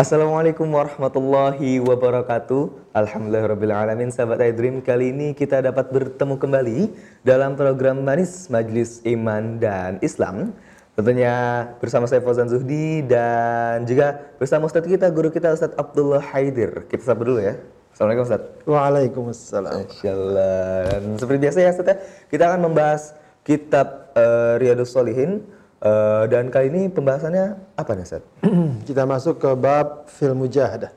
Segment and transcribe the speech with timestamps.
[0.00, 2.96] Assalamualaikum warahmatullahi wabarakatuh.
[2.96, 6.78] Alhamdulillahirrabbilalamin Sahabat iDream Kali ini kita dapat bertemu kembali
[7.20, 10.56] Dalam program Manis Majlis Iman dan Islam.
[10.96, 16.88] Tentunya bersama saya Fauzan Zuhdi Dan juga bersama Ustadz kita, guru kita Ustadz Abdullah Haidir.
[16.88, 17.60] Kita sabar dulu ya.
[17.92, 18.64] Assalamualaikum Ustadz.
[18.64, 19.76] Waalaikumsalam.
[19.76, 21.20] Insyaallah.
[21.20, 21.96] Seperti biasa ya Ustaz ya,
[22.32, 23.12] kita akan membahas
[23.44, 25.44] kitab uh, Riyadus Solihin
[25.82, 28.22] uh, dan kali ini pembahasannya apa nih Ustaz?
[28.88, 30.94] Kita masuk ke bab fil mujahadah.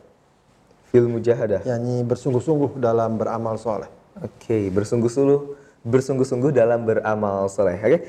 [0.94, 1.66] Fil mujahadah.
[1.68, 3.92] yakni bersungguh-sungguh dalam beramal soleh.
[4.24, 7.76] Oke, bersungguh-sungguh bersungguh-sungguh dalam beramal soleh.
[7.84, 8.00] Oke.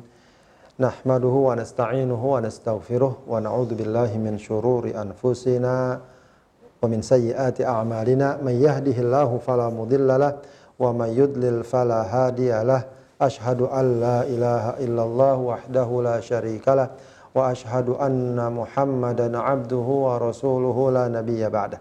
[0.76, 8.36] Nahmaduhu wa nasta'inuhu wa nastaghfiruh wa na'udzu billahi min syururi anfusina wa min sayyiati a'malina.
[8.44, 10.32] Man yahdihillahu fala mudilla lah
[10.78, 12.82] wa man yudlil fala hadiya lah.
[13.22, 16.90] Ashhadu an la ilaha illallah wahdahu la syarika lah
[17.32, 21.78] wa ashhadu anna Muhammadan abduhu wa rasuluhu la nabiyya ba'dah.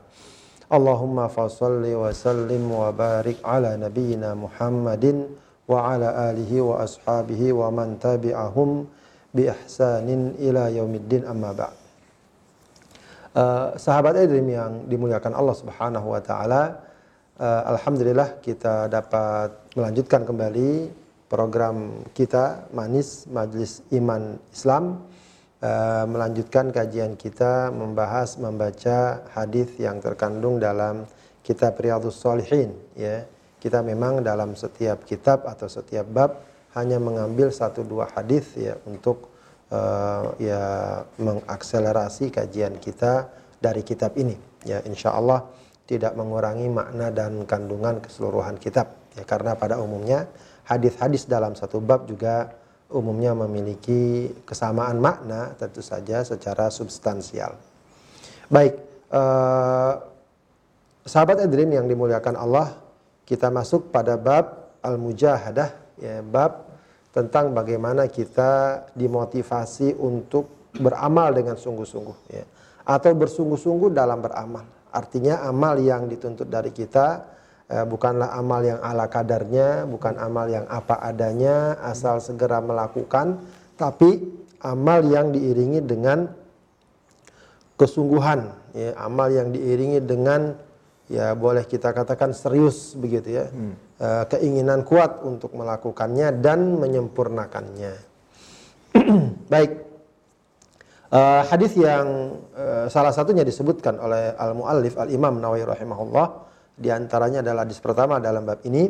[0.71, 5.27] Allahumma fasalli wa sallim wa barik ala nabiyyina Muhammadin
[5.67, 8.87] wa ala alihi wa ashabihi wa man tabi'ahum
[9.35, 11.75] bi ihsanin ila yaumiddin amma ba'd.
[13.31, 16.83] Uh, sahabat Edrim yang dimuliakan Allah Subhanahu wa taala,
[17.41, 20.93] uh, alhamdulillah kita dapat melanjutkan kembali
[21.25, 25.01] program kita Manis Majlis Iman Islam
[25.65, 31.09] uh, melanjutkan kajian kita membahas membaca hadis yang terkandung dalam
[31.41, 33.25] kitab Riyadhus Shalihin ya.
[33.61, 36.33] Kita memang dalam setiap kitab atau setiap bab
[36.73, 39.29] hanya mengambil satu dua hadis ya untuk
[39.69, 40.63] uh, ya
[41.21, 43.29] mengakselerasi kajian kita
[43.61, 44.33] dari kitab ini
[44.65, 45.60] ya insyaallah
[45.91, 50.23] tidak mengurangi makna dan kandungan keseluruhan kitab ya karena pada umumnya
[50.63, 52.55] hadis-hadis dalam satu bab juga
[52.91, 57.55] umumnya memiliki kesamaan makna tentu saja secara substansial.
[58.51, 58.75] Baik,
[59.11, 59.93] eh,
[61.07, 62.75] sahabat Edrin yang dimuliakan Allah,
[63.23, 65.71] kita masuk pada bab al-mujahadah,
[66.03, 66.67] ya, bab
[67.15, 72.43] tentang bagaimana kita dimotivasi untuk beramal dengan sungguh-sungguh, ya,
[72.83, 74.67] atau bersungguh-sungguh dalam beramal.
[74.91, 77.23] Artinya amal yang dituntut dari kita
[77.71, 83.39] eh, bukanlah amal yang ala kadarnya, bukan amal yang apa adanya, asal segera melakukan,
[83.79, 84.19] tapi
[84.61, 86.27] amal yang diiringi dengan
[87.79, 90.53] kesungguhan, ya, amal yang diiringi dengan
[91.11, 93.73] ya boleh kita katakan serius begitu ya, hmm.
[93.99, 97.95] eh, keinginan kuat untuk melakukannya dan menyempurnakannya.
[99.51, 99.90] Baik,
[101.11, 106.27] uh, hadis yang uh, salah satunya disebutkan oleh al muallif al Imam Nawawi rahimahullah
[106.81, 108.89] di antaranya adalah hadis pertama dalam bab ini.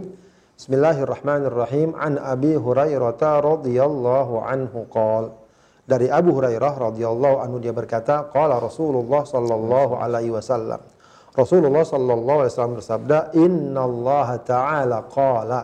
[0.56, 1.98] Bismillahirrahmanirrahim.
[1.98, 5.34] An Abi Hurairah radhiyallahu anhu qol.
[5.84, 10.80] Dari Abu Hurairah radhiyallahu anhu dia berkata, qala Rasulullah sallallahu alaihi wasallam.
[11.34, 15.60] Rasulullah sallallahu alaihi wasallam bersabda, "Innallaha ta'ala qala."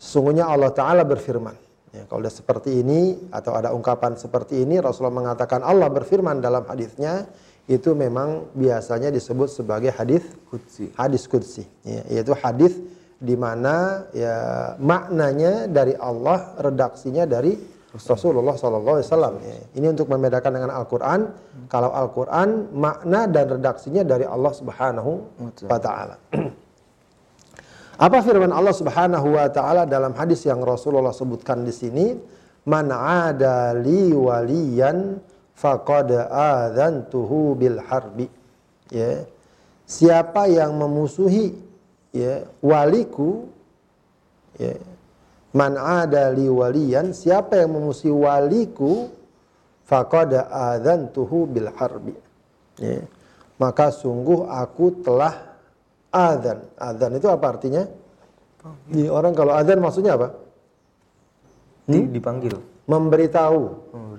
[0.00, 1.65] Sesungguhnya Allah taala berfirman.
[1.96, 6.68] Ya, kalau sudah seperti ini atau ada ungkapan seperti ini Rasulullah mengatakan Allah berfirman dalam
[6.68, 7.24] hadisnya
[7.72, 10.92] itu memang biasanya disebut sebagai hadis Qudsi.
[10.92, 12.76] Hadis qudsi, ya, yaitu hadis
[13.16, 14.36] di mana ya
[14.76, 17.56] maknanya dari Allah, redaksinya dari
[17.96, 19.34] Rasulullah Sallallahu Alaihi Wasallam.
[19.40, 19.58] Ya.
[19.80, 21.20] Ini untuk membedakan dengan Al-Quran.
[21.72, 25.12] Kalau Al-Quran makna dan redaksinya dari Allah Subhanahu
[25.64, 26.20] wa Taala.
[27.96, 32.12] Apa firman Allah Subhanahu wa taala dalam hadis yang Rasulullah sebutkan di sini?
[32.68, 35.16] Man ada li waliyan
[35.56, 38.28] faqad adzantuhu bil harbi.
[38.92, 39.24] Ya.
[39.88, 41.56] Siapa yang memusuhi
[42.12, 43.48] ya waliku
[44.60, 44.76] ya
[45.54, 49.08] man ada li waliyan siapa yang memusuhi waliku
[49.88, 52.12] faqad adzantuhu bil harbi.
[52.76, 53.08] Ya.
[53.56, 55.45] Maka sungguh aku telah
[56.16, 56.58] adzan.
[56.80, 57.82] Adzan itu apa artinya?
[58.90, 60.32] Ini orang kalau adzan maksudnya apa?
[61.86, 62.54] Di- Dipanggil.
[62.90, 63.62] Memberitahu.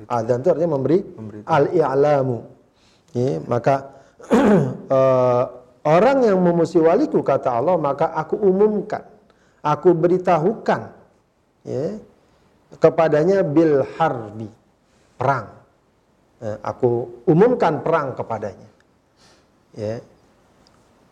[0.07, 0.99] Adzan itu artinya memberi
[1.43, 2.37] al-i'lamu.
[3.11, 3.75] Ya, maka
[4.97, 5.43] eh,
[5.87, 9.03] orang yang memusuhi waliku kata Allah maka aku umumkan,
[9.63, 10.91] aku beritahukan
[11.63, 11.97] ya,
[12.77, 14.47] kepadanya bil harbi
[15.15, 15.47] perang.
[16.43, 18.69] Eh, aku umumkan perang kepadanya.
[19.75, 19.99] Ya.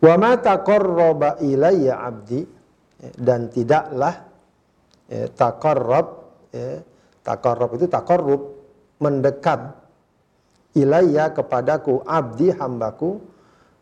[0.02, 2.42] Wa ma taqarraba ilayya 'abdi.
[2.96, 4.24] Ya, dan tidaklah
[5.12, 6.08] ya, taqarrab
[6.56, 6.80] ya,
[7.28, 8.42] taqarrab itu taqarrub
[9.04, 9.76] mendekat
[10.80, 13.20] ilayya kepadaku abdi hambaku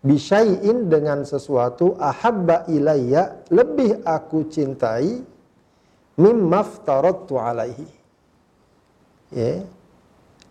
[0.02, 5.22] bisyai'in dengan sesuatu ahabba ilayya lebih aku cintai
[6.18, 7.88] mimma aftaradtu alaihi.
[9.30, 9.62] Ya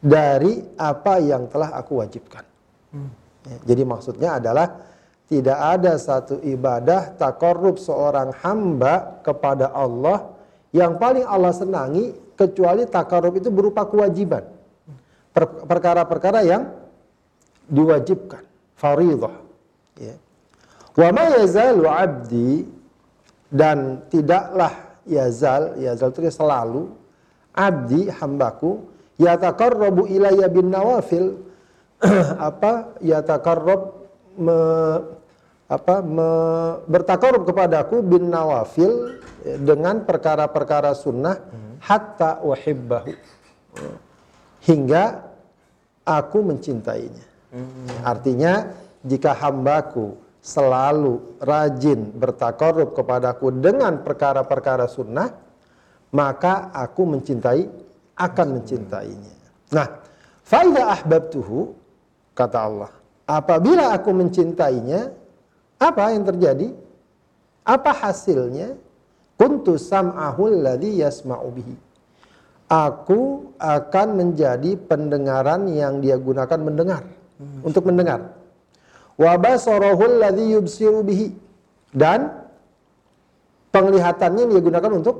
[0.03, 2.43] dari apa yang telah aku wajibkan.
[3.47, 4.92] Ya, jadi maksudnya adalah
[5.33, 10.29] tidak ada satu ibadah takorub seorang hamba kepada Allah
[10.77, 14.45] yang paling Allah senangi kecuali takarub itu berupa kewajiban.
[15.33, 16.69] Per- Perkara-perkara yang
[17.65, 18.45] diwajibkan,
[18.77, 19.33] faridah.
[19.97, 20.21] Ya.
[20.93, 22.69] Wa ma yazalu abdi
[23.49, 26.93] dan tidaklah yazal, yazal itu selalu
[27.57, 28.85] abdi hambaku
[29.17, 31.41] yataqarrabu ilayya bin nawafil
[32.49, 34.03] apa yataqarrab
[34.37, 34.57] me,
[35.73, 36.29] apa me,
[36.85, 39.17] bertakarub kepadaku bin nawafil
[39.49, 41.41] eh, dengan perkara-perkara sunnah
[41.81, 43.17] hatta uhibbahu
[44.69, 45.33] hingga
[46.05, 47.27] aku mencintainya.
[48.05, 48.73] Artinya
[49.05, 55.31] jika hambaku selalu rajin bertakarub kepadaku dengan perkara-perkara sunnah,
[56.13, 57.63] maka aku mencintai
[58.19, 59.35] akan mencintainya.
[59.73, 59.89] Nah,
[60.45, 61.73] faida ahbabtuhu
[62.37, 62.93] kata Allah,
[63.25, 65.22] apabila aku mencintainya,
[65.83, 66.71] apa yang terjadi?
[67.67, 68.79] Apa hasilnya?
[69.35, 71.75] Kuntu sam'ahu alladhi yasma'u bihi.
[72.71, 77.03] Aku akan menjadi pendengaran yang dia gunakan mendengar,
[77.67, 78.33] untuk mendengar.
[79.19, 81.35] Wa basarahu alladhi yubsiru bihi.
[81.93, 82.33] Dan
[83.69, 85.17] penglihatannya dia gunakan untuk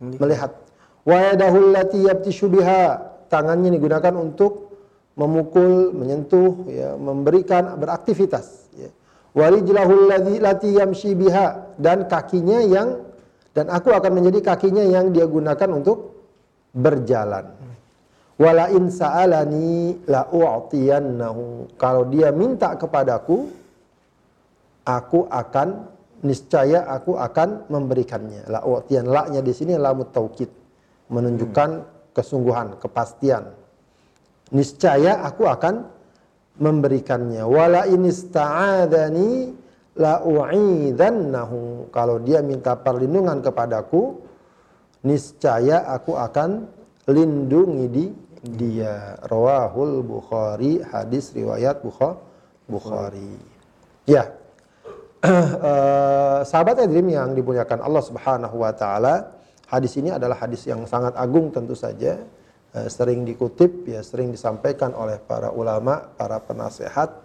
[0.00, 0.56] melihat.
[1.04, 3.12] Wa yadahu allati yabtishu biha.
[3.28, 4.72] Tangannya digunakan untuk
[5.14, 8.63] memukul, menyentuh, ya, memberikan beraktivitas.
[9.34, 13.02] Wa rijlahu alladhi lati yamshi biha dan kakinya yang
[13.54, 16.14] dan aku akan menjadi kakinya yang dia gunakan untuk
[16.74, 17.54] berjalan.
[18.34, 21.78] Wala in sa'alani la u'tiyannahu.
[21.78, 23.46] Kalau dia minta kepadaku,
[24.82, 25.86] aku akan
[26.26, 28.50] niscaya aku akan memberikannya.
[28.50, 30.50] La u'tiyan la-nya di sini lamut taukid
[31.14, 31.70] menunjukkan
[32.10, 33.54] kesungguhan, kepastian.
[34.50, 35.93] Niscaya aku akan
[36.58, 37.42] memberikannya.
[37.46, 39.54] Wala in ista'adani
[39.98, 41.90] la u'idannahu.
[41.90, 44.18] Kalau dia minta perlindungan kepadaku,
[45.06, 46.66] niscaya aku akan
[47.10, 48.04] lindungi di
[48.44, 49.16] dia.
[49.24, 52.18] Rawahul Bukhari, hadis riwayat Bukha-
[52.68, 53.34] Bukhari.
[54.08, 54.28] Ya.
[55.24, 59.32] Eh, sahabat Edrim yang dimuliakan Allah Subhanahu wa taala,
[59.64, 62.20] hadis ini adalah hadis yang sangat agung tentu saja.
[62.74, 67.22] Eh, sering dikutip ya, sering disampaikan oleh para ulama, para penasehat.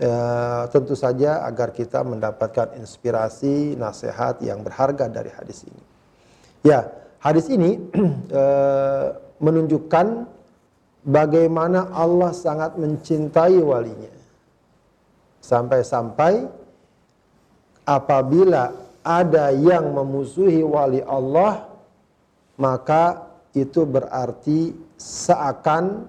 [0.00, 5.82] Eh, tentu saja agar kita mendapatkan inspirasi, nasihat yang berharga dari hadis ini.
[6.64, 6.88] Ya,
[7.20, 7.76] hadis ini
[8.40, 10.24] eh, menunjukkan
[11.04, 14.16] bagaimana Allah sangat mencintai walinya.
[15.44, 16.48] Sampai-sampai
[17.84, 18.72] apabila
[19.04, 21.76] ada yang memusuhi wali Allah,
[22.56, 26.04] maka itu berarti seakan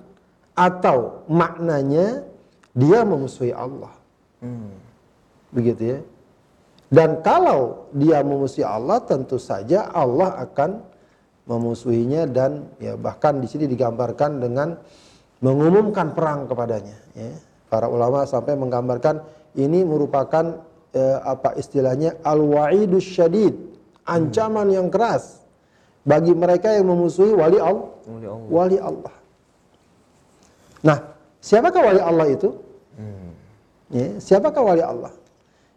[0.57, 2.27] atau maknanya
[2.75, 3.93] dia memusuhi Allah.
[5.55, 5.99] Begitu ya.
[6.89, 10.81] Dan kalau dia memusuhi Allah, tentu saja Allah akan
[11.45, 14.77] memusuhinya dan ya bahkan di sini digambarkan dengan
[15.41, 16.97] mengumumkan perang kepadanya.
[17.13, 17.33] Ya.
[17.69, 19.21] Para ulama sampai menggambarkan
[19.57, 23.53] ini merupakan eh, apa istilahnya al-wa'idus syadid,
[24.09, 25.38] ancaman yang keras
[26.09, 27.93] bagi mereka yang memusuhi wali Allah.
[28.49, 29.13] Wali Allah.
[30.81, 30.97] Nah,
[31.37, 32.49] siapakah wali Allah itu?
[33.93, 35.13] Ya, siapakah wali Allah?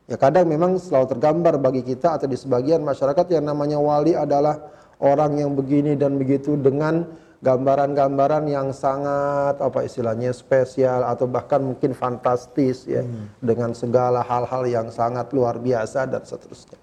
[0.09, 4.61] Ya kadang memang selalu tergambar bagi kita atau di sebagian masyarakat yang namanya wali adalah
[5.01, 7.07] orang yang begini dan begitu dengan
[7.43, 13.03] gambaran-gambaran yang sangat apa istilahnya spesial atau bahkan mungkin fantastis ya
[13.43, 16.79] dengan segala hal-hal yang sangat luar biasa dan seterusnya.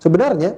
[0.00, 0.56] Sebenarnya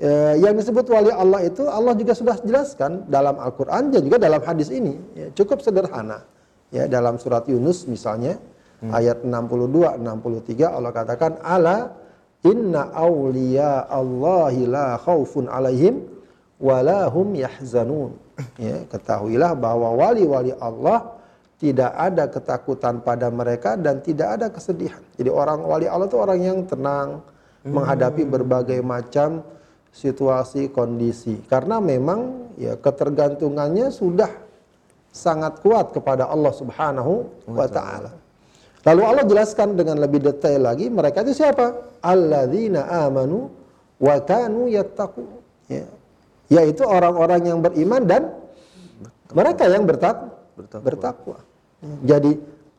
[0.00, 4.40] eh, yang disebut wali Allah itu Allah juga sudah jelaskan dalam Al-Qur'an dan juga dalam
[4.44, 6.24] hadis ini ya, cukup sederhana.
[6.72, 8.40] Ya dalam surat Yunus misalnya
[8.80, 11.92] ayat 62 63 Allah katakan ala
[12.42, 16.02] Inna awliya Allahi la khaufun alaihim
[16.58, 18.18] walahum yahzanun.
[18.58, 21.14] Ya, ketahuilah bahwa wali-wali Allah
[21.62, 24.98] tidak ada ketakutan pada mereka dan tidak ada kesedihan.
[25.14, 27.22] Jadi orang wali Allah itu orang yang tenang
[27.62, 27.70] hmm.
[27.70, 29.46] menghadapi berbagai macam
[29.92, 34.32] situasi kondisi karena memang ya ketergantungannya sudah
[35.12, 37.12] sangat kuat kepada Allah Subhanahu
[37.52, 38.16] wa taala.
[38.82, 42.00] Lalu Allah jelaskan dengan lebih detail lagi mereka itu siapa?
[42.02, 43.46] Alladzina amanu
[44.00, 45.22] wa kanu yattaqu.
[45.70, 45.86] Ya.
[46.50, 48.22] Yaitu orang-orang yang beriman dan
[49.30, 50.16] mereka yang bertak
[50.56, 50.82] bertakwa.
[50.82, 51.38] bertakwa.
[52.02, 52.32] Jadi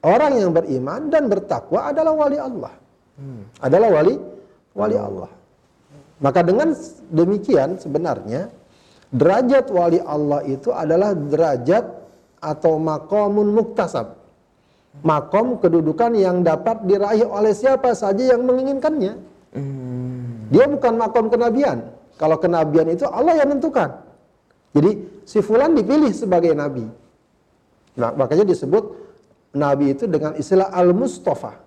[0.03, 2.73] orang yang beriman dan bertakwa adalah wali Allah.
[3.15, 3.41] Hmm.
[3.63, 4.15] Adalah wali
[4.75, 5.31] wali Allah.
[6.23, 6.71] Maka dengan
[7.11, 8.47] demikian sebenarnya
[9.11, 11.83] derajat wali Allah itu adalah derajat
[12.39, 14.23] atau makomun muktasab.
[15.03, 19.13] Makom kedudukan yang dapat diraih oleh siapa saja yang menginginkannya.
[19.51, 20.47] Hmm.
[20.47, 21.91] Dia bukan makom kenabian.
[22.15, 23.89] Kalau kenabian itu Allah yang menentukan.
[24.71, 24.91] Jadi
[25.27, 26.85] si fulan dipilih sebagai nabi.
[27.99, 28.83] Nah, makanya disebut
[29.57, 31.57] nabi itu dengan istilah al-mustafa.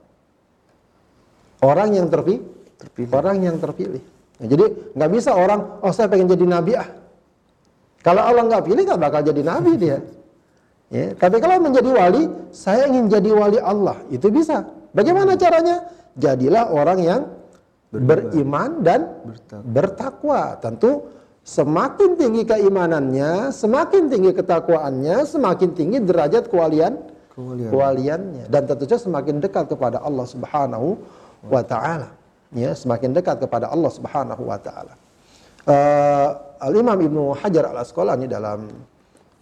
[1.67, 2.47] Orang yang terpilih,
[2.79, 3.11] terpilih.
[3.11, 4.16] orang yang terpilih.
[4.37, 6.89] Nah, jadi nggak bisa orang, oh saya pengen jadi nabi ah.
[8.05, 9.99] Kalau Allah nggak pilih nggak bakal jadi nabi dia.
[10.87, 14.63] Ya, tapi kalau menjadi wali, saya ingin jadi wali Allah, itu bisa.
[14.95, 15.83] Bagaimana caranya?
[16.15, 17.21] Jadilah orang yang
[17.91, 19.19] beriman dan
[19.67, 20.55] bertakwa.
[20.63, 21.17] Tentu
[21.47, 26.99] Semakin tinggi keimanannya, semakin tinggi ketakwaannya, semakin tinggi derajat kewalian
[27.31, 27.71] kewalian.
[27.71, 30.99] kewaliannya dan tentu saja semakin dekat kepada Allah Subhanahu
[31.47, 32.16] wa taala.
[32.55, 34.95] Ya, semakin dekat kepada Allah Subhanahu wa taala.
[35.67, 36.31] Uh,
[36.63, 38.71] Al-Imam Ibnu Hajar Al-Asqalani dalam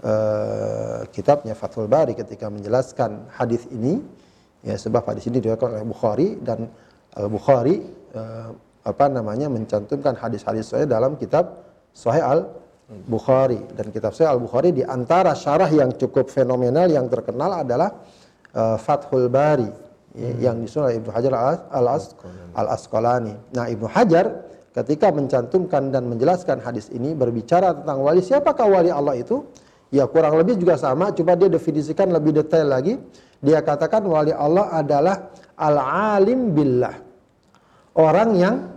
[0.01, 4.01] uh, kitabnya Fathul Bari ketika menjelaskan hadis ini
[4.65, 6.65] ya sebab hadis ini diriwayatkan oleh Bukhari dan
[7.13, 7.85] Al-Bukhari
[8.17, 11.61] uh, apa namanya mencantumkan hadis-hadis saya dalam kitab
[11.93, 12.41] Sahih Al
[12.89, 18.01] Bukhari dan kitab Sahih Al Bukhari di antara syarah yang cukup fenomenal yang terkenal adalah
[18.57, 19.69] uh, Fathul Bari
[20.15, 20.39] hmm.
[20.41, 21.57] yang disusun oleh Ibnu Hajar Al,
[22.55, 23.35] Al Asqalani.
[23.53, 29.19] Nah, Ibnu Hajar ketika mencantumkan dan menjelaskan hadis ini berbicara tentang wali siapakah wali Allah
[29.19, 29.47] itu?
[29.95, 32.99] Ya kurang lebih juga sama, coba dia definisikan lebih detail lagi.
[33.39, 36.99] Dia katakan wali Allah adalah al-alim billah.
[37.95, 38.75] Orang yang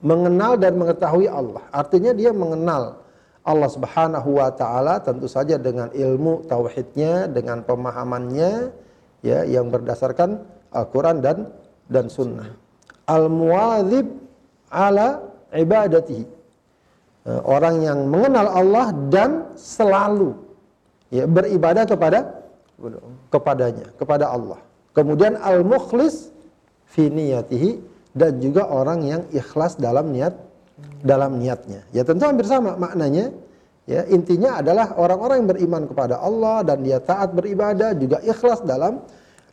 [0.00, 1.60] mengenal dan mengetahui Allah.
[1.68, 3.02] Artinya dia mengenal
[3.44, 8.72] Allah Subhanahu wa taala tentu saja dengan ilmu tauhidnya, dengan pemahamannya
[9.20, 11.48] ya yang berdasarkan Al-Qur'an dan
[11.88, 12.52] dan sunnah.
[13.08, 14.06] Al-muwadzib
[14.68, 16.24] ala ibadatihi.
[17.28, 20.36] Eh, orang yang mengenal Allah dan selalu
[21.12, 22.44] ya beribadah kepada
[23.32, 24.60] kepadanya, kepada Allah.
[24.96, 26.30] Kemudian al-mukhlis
[26.88, 27.80] fi niyatihi
[28.16, 30.34] dan juga orang yang ikhlas dalam niat
[31.02, 31.84] dalam niatnya.
[31.90, 33.34] Ya tentu hampir sama maknanya.
[33.88, 39.00] Ya, intinya adalah orang-orang yang beriman kepada Allah dan dia taat beribadah juga ikhlas dalam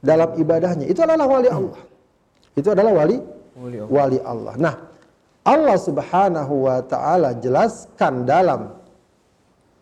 [0.05, 0.85] dalam ibadahnya.
[0.85, 1.81] Itu adalah wali Allah.
[2.53, 3.17] Itu adalah wali
[3.57, 3.89] wali Allah.
[3.89, 4.53] Wali Allah.
[4.61, 4.75] Nah,
[5.45, 8.61] Allah Subhanahu wa taala jelaskan dalam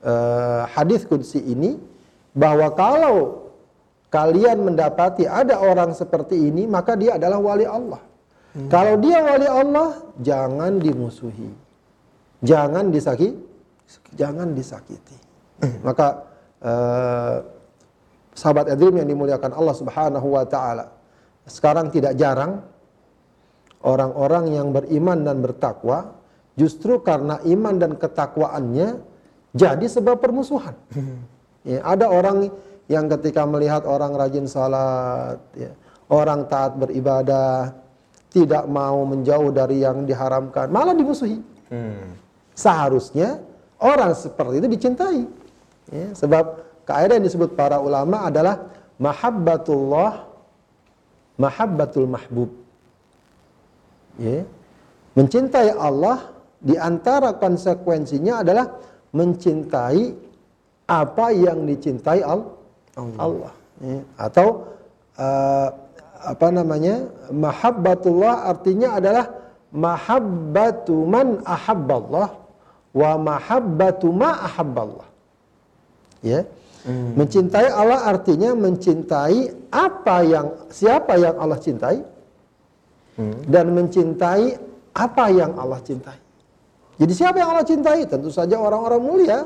[0.03, 1.75] uh, hadis qudsi ini
[2.31, 3.17] bahwa kalau
[4.07, 8.01] kalian mendapati ada orang seperti ini, maka dia adalah wali Allah.
[8.53, 8.69] Hmm.
[8.69, 9.89] Kalau dia wali Allah,
[10.21, 11.49] jangan dimusuhi.
[12.45, 13.41] Jangan disakiti.
[14.13, 15.17] Jangan disakiti.
[15.63, 15.79] Hmm.
[15.81, 16.07] Maka
[16.61, 17.35] uh,
[18.33, 20.93] sahabat Edrim yang dimuliakan Allah Subhanahu wa taala.
[21.45, 22.65] Sekarang tidak jarang
[23.83, 26.17] orang-orang yang beriman dan bertakwa
[26.55, 29.01] justru karena iman dan ketakwaannya
[29.53, 30.75] jadi sebab permusuhan.
[31.63, 32.51] Ya, ada orang
[32.91, 35.71] yang ketika melihat orang rajin salat, ya,
[36.11, 37.71] orang taat beribadah,
[38.27, 41.39] tidak mau menjauh dari yang diharamkan, malah dimusuhi.
[41.71, 42.19] Hmm.
[42.51, 43.39] Seharusnya
[43.79, 45.23] orang seperti itu dicintai.
[45.87, 50.27] Ya, sebab kaidah yang disebut para ulama adalah mahabbatullah
[51.39, 52.49] mahabbatul mahbub.
[54.21, 54.45] Ya.
[55.17, 56.29] Mencintai Allah
[56.61, 58.69] di antara konsekuensinya adalah
[59.13, 60.13] mencintai
[60.89, 62.53] apa yang dicintai Allah.
[63.17, 63.53] Allah.
[63.81, 63.99] Ya.
[64.17, 64.69] Atau
[65.17, 65.69] uh,
[66.23, 69.25] apa namanya mahabbatullah artinya adalah
[69.73, 72.29] mahabbatu man ahabballah
[72.93, 75.07] wa mahabbatu ma ahabballah
[76.21, 76.45] ya
[76.85, 77.17] hmm.
[77.17, 81.97] mencintai Allah artinya mencintai apa yang siapa yang Allah cintai
[83.19, 83.47] hmm.
[83.47, 84.45] dan mencintai
[84.93, 86.19] apa yang Allah cintai
[86.99, 89.39] jadi siapa yang Allah cintai tentu saja orang-orang mulia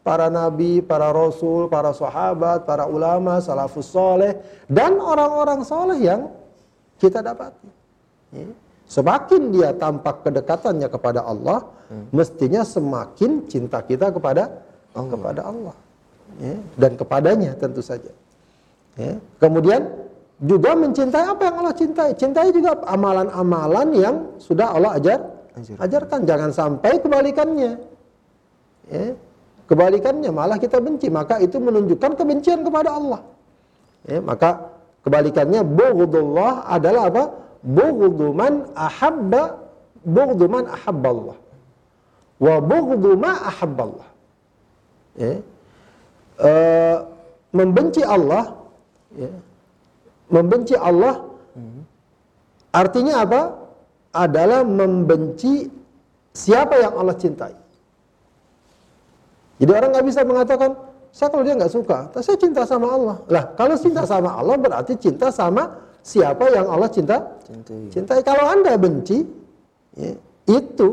[0.00, 6.32] para nabi, para rasul, para sahabat, para ulama, salafus soleh, dan orang-orang soleh yang
[6.96, 7.68] kita dapati.
[8.32, 8.48] Ya.
[8.90, 12.16] Semakin dia tampak kedekatannya kepada Allah, hmm.
[12.16, 14.50] mestinya semakin cinta kita kepada
[14.96, 15.10] Allah.
[15.14, 15.76] kepada Allah
[16.38, 18.12] ya, dan kepadanya tentu saja.
[18.94, 19.18] Ya.
[19.42, 19.90] Kemudian
[20.38, 22.10] juga mencintai apa yang Allah cintai.
[22.14, 25.18] Cintai juga amalan-amalan yang sudah Allah ajar,
[25.56, 25.76] ajar.
[25.80, 26.20] ajarkan.
[26.28, 27.72] Jangan sampai kebalikannya.
[28.92, 29.06] Ya.
[29.66, 33.22] Kebalikannya malah kita benci, maka itu menunjukkan kebencian kepada Allah.
[34.02, 34.66] Ya, maka
[35.06, 37.24] kebalikannya bughdullah adalah apa?
[37.62, 39.42] bughdu man ahabba
[40.16, 41.36] bughdu man ahabballah
[42.40, 44.08] wa bughdu ma ahabballah
[45.20, 45.32] ya
[46.40, 46.52] e,
[47.52, 48.56] membenci Allah
[49.14, 49.30] ya.
[50.32, 51.28] membenci Allah
[52.72, 53.40] artinya apa
[54.14, 55.68] adalah membenci
[56.32, 57.54] siapa yang Allah cintai
[59.60, 60.70] jadi orang nggak bisa mengatakan
[61.10, 63.16] saya kalau dia nggak suka, saya cinta sama Allah.
[63.26, 65.74] Lah, kalau cinta sama Allah berarti cinta sama
[66.06, 67.90] siapa yang Allah cinta cintai.
[67.90, 68.20] cintai.
[68.22, 69.26] Kalau anda benci,
[69.98, 70.14] ya,
[70.46, 70.88] itu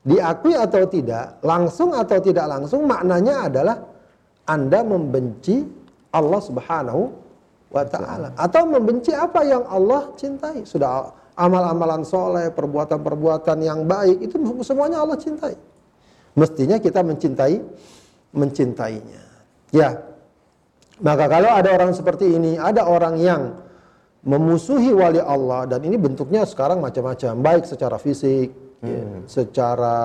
[0.00, 3.76] diakui atau tidak, langsung atau tidak langsung, maknanya adalah
[4.44, 5.64] anda membenci
[6.14, 7.02] Allah Subhanahu
[7.74, 10.62] wa taala atau membenci apa yang Allah cintai.
[10.62, 15.58] Sudah amal-amalan soleh, perbuatan-perbuatan yang baik itu semuanya Allah cintai.
[16.38, 17.56] Mestinya kita mencintai
[18.34, 19.22] mencintainya.
[19.74, 19.90] Ya.
[21.02, 23.64] Maka kalau ada orang seperti ini, ada orang yang
[24.24, 28.48] memusuhi wali Allah dan ini bentuknya sekarang macam-macam baik secara fisik
[28.80, 28.88] ya, hmm.
[28.88, 29.98] ya, secara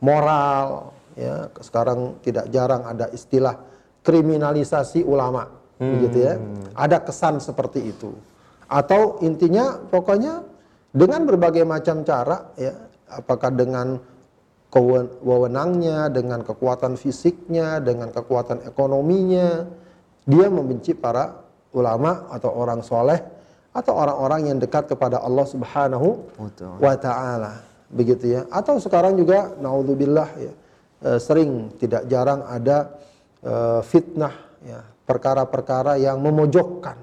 [0.00, 3.60] moral ya sekarang tidak jarang ada istilah
[4.06, 5.48] kriminalisasi ulama
[5.80, 5.90] hmm.
[5.96, 6.34] begitu ya
[6.76, 8.12] ada kesan seperti itu
[8.70, 10.46] atau intinya pokoknya
[10.90, 12.74] dengan berbagai macam cara ya
[13.10, 13.98] apakah dengan
[15.26, 19.66] wewenangnya dengan kekuatan fisiknya dengan kekuatan ekonominya
[20.22, 21.42] dia membenci para
[21.74, 23.18] ulama atau orang soleh
[23.70, 26.08] atau orang-orang yang dekat kepada Allah Subhanahu
[26.82, 27.62] wa taala.
[27.90, 28.40] Begitu ya.
[28.50, 30.52] Atau sekarang juga naudzubillah ya,
[31.02, 32.98] e, sering tidak jarang ada
[33.40, 36.96] e, fitnah ya, perkara-perkara yang memojokkan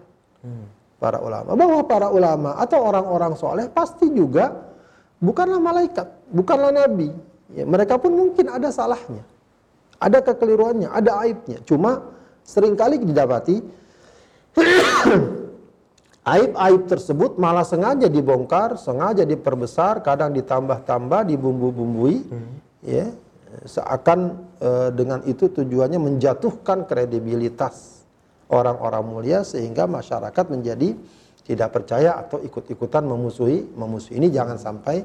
[0.45, 0.65] hmm.
[1.02, 1.54] para ulama.
[1.54, 4.54] Bahwa para ulama atau orang-orang soleh pasti juga
[5.21, 7.12] bukanlah malaikat, bukanlah nabi.
[7.54, 9.23] Ya, mereka pun mungkin ada salahnya.
[9.97, 11.58] Ada kekeliruannya, ada aibnya.
[11.65, 12.06] Cuma
[12.45, 13.58] sering kali didapati
[16.28, 22.56] Aib-aib tersebut malah sengaja dibongkar, sengaja diperbesar, kadang ditambah-tambah, dibumbu-bumbui, hmm.
[22.84, 23.08] ya,
[23.65, 28.06] seakan e, dengan itu tujuannya menjatuhkan kredibilitas
[28.54, 30.93] orang-orang mulia sehingga masyarakat menjadi
[31.48, 35.02] tidak percaya atau ikut-ikutan memusuhi, memusuhi ini jangan sampai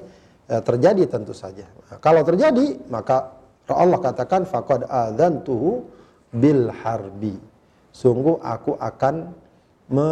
[0.51, 1.65] e, terjadi tentu saja.
[1.89, 5.87] Nah, kalau terjadi maka Allah katakan faqad adzantuhu
[6.35, 7.39] bil harbi.
[7.93, 9.33] Sungguh aku akan
[9.93, 10.11] me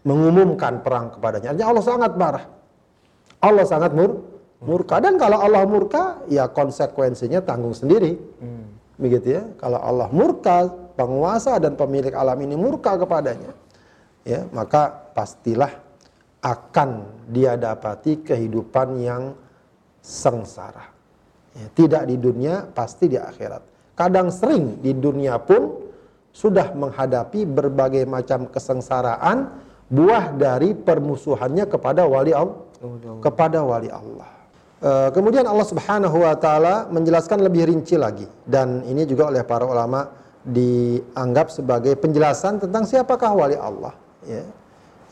[0.00, 1.52] mengumumkan perang kepadanya.
[1.52, 2.44] Artinya Allah sangat marah.
[3.40, 4.29] Allah sangat mur
[4.60, 8.16] murka dan kalau Allah murka ya konsekuensinya tanggung sendiri.
[8.40, 8.68] Hmm.
[9.00, 9.42] Begitu ya.
[9.56, 13.56] Kalau Allah murka, penguasa dan pemilik alam ini murka kepadanya,
[14.28, 15.72] ya, maka pastilah
[16.44, 19.32] akan dia dapati kehidupan yang
[20.04, 20.92] sengsara.
[21.56, 23.64] Ya, tidak di dunia, pasti di akhirat.
[23.96, 25.88] Kadang sering di dunia pun
[26.30, 32.70] sudah menghadapi berbagai macam kesengsaraan buah dari permusuhannya kepada wali Allah
[33.20, 34.39] kepada wali Allah.
[34.80, 39.68] Uh, kemudian Allah Subhanahu wa taala menjelaskan lebih rinci lagi dan ini juga oleh para
[39.68, 40.08] ulama
[40.40, 43.92] dianggap sebagai penjelasan tentang siapakah wali Allah
[44.24, 44.40] ya.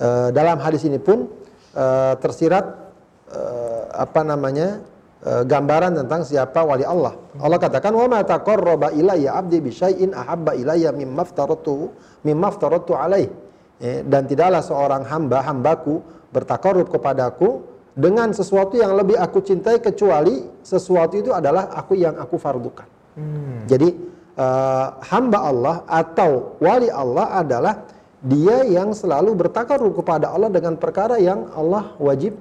[0.01, 1.29] Uh, dalam hadis ini pun
[1.77, 2.89] uh, tersirat
[3.93, 4.81] apa namanya
[5.21, 7.13] gambaran tentang siapa wali Allah.
[7.37, 11.93] Allah katakan wa ma taqarraba ilayya 'abdi bi syai'in ahabba ilayya mimma aftaratu
[12.25, 13.29] mimma aftaratu alaihi
[13.85, 16.01] ya, dan tidaklah seorang hamba hambaku
[16.33, 22.39] bertakarub kepadaku dengan sesuatu yang lebih aku cintai kecuali sesuatu itu adalah aku yang aku
[22.39, 22.87] fardukan.
[23.19, 23.67] Hmm.
[23.67, 23.91] Jadi
[24.39, 27.75] uh, hamba Allah atau wali Allah adalah
[28.23, 32.39] dia yang selalu bertakarub kepada Allah dengan perkara yang Allah wajib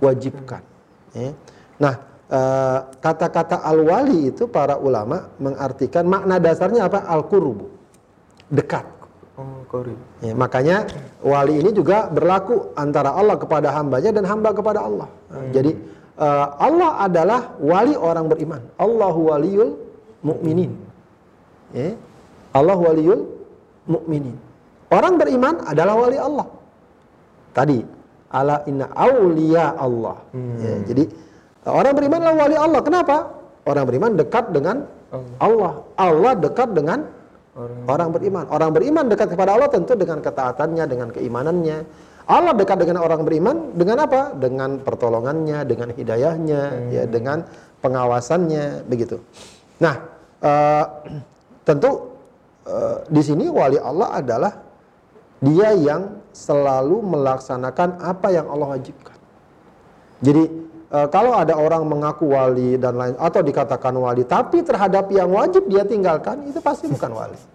[0.00, 0.64] wajibkan.
[1.12, 1.36] Ya.
[1.76, 7.04] Nah, eh, kata-kata uh, al-wali itu para ulama mengartikan makna dasarnya apa?
[7.04, 7.68] Al-qurubu.
[8.48, 8.99] Dekat.
[9.40, 9.84] Oh,
[10.20, 10.76] Ya, makanya
[11.24, 15.08] wali ini juga berlaku antara Allah kepada hambanya dan hamba kepada Allah.
[15.32, 15.48] Hmm.
[15.56, 15.72] Jadi
[16.20, 17.40] uh, Allah adalah
[17.72, 18.60] wali orang beriman.
[18.76, 19.72] Allahu waliyul
[20.20, 20.72] mukminin.
[21.72, 21.96] Ya.
[22.52, 23.22] Allah waliyul
[23.88, 24.36] mukminin.
[24.92, 26.46] Orang beriman adalah wali Allah.
[27.56, 27.78] Tadi
[28.34, 30.16] ala inna aulia Allah.
[30.36, 30.58] Hmm.
[30.60, 31.04] Ya, jadi
[31.64, 32.80] orang beriman adalah wali Allah.
[32.84, 33.16] Kenapa?
[33.64, 34.76] Orang beriman dekat dengan
[35.40, 35.72] Allah.
[35.96, 37.06] Allah dekat dengan
[37.50, 38.44] Orang, orang beriman.
[38.46, 41.78] Orang beriman dekat kepada Allah tentu dengan ketaatannya, dengan keimanannya.
[42.30, 44.30] Allah dekat dengan orang beriman dengan apa?
[44.38, 46.90] Dengan pertolongannya, dengan hidayahnya, hmm.
[46.94, 47.42] ya, dengan
[47.82, 49.18] pengawasannya, begitu.
[49.82, 49.98] Nah,
[50.38, 50.84] uh,
[51.66, 52.14] tentu
[52.70, 54.52] uh, di sini wali Allah adalah
[55.42, 59.18] dia yang selalu melaksanakan apa yang Allah wajibkan.
[60.20, 60.59] Jadi
[60.90, 65.66] uh, kalau ada orang mengaku wali dan lain atau dikatakan wali, tapi terhadap yang wajib
[65.70, 67.38] dia tinggalkan, itu pasti bukan wali.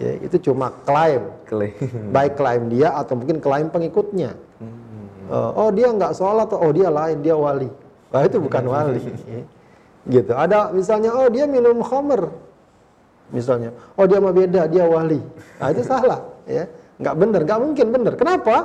[0.00, 1.28] Ya, itu cuma klaim.
[1.44, 1.76] klaim.
[2.16, 4.32] Baik klaim dia atau mungkin klaim pengikutnya.
[5.28, 7.68] Uh, oh dia nggak sholat, oh dia lain, dia wali.
[8.08, 9.04] Wah itu bukan wali.
[10.08, 10.32] Gitu.
[10.32, 12.32] Ada misalnya, oh dia minum khamer.
[13.36, 15.20] Misalnya, oh dia mah beda, dia wali.
[15.60, 16.24] Nah itu salah.
[16.48, 16.72] Ya.
[16.96, 18.12] Nggak benar, nggak mungkin benar.
[18.16, 18.56] Kenapa?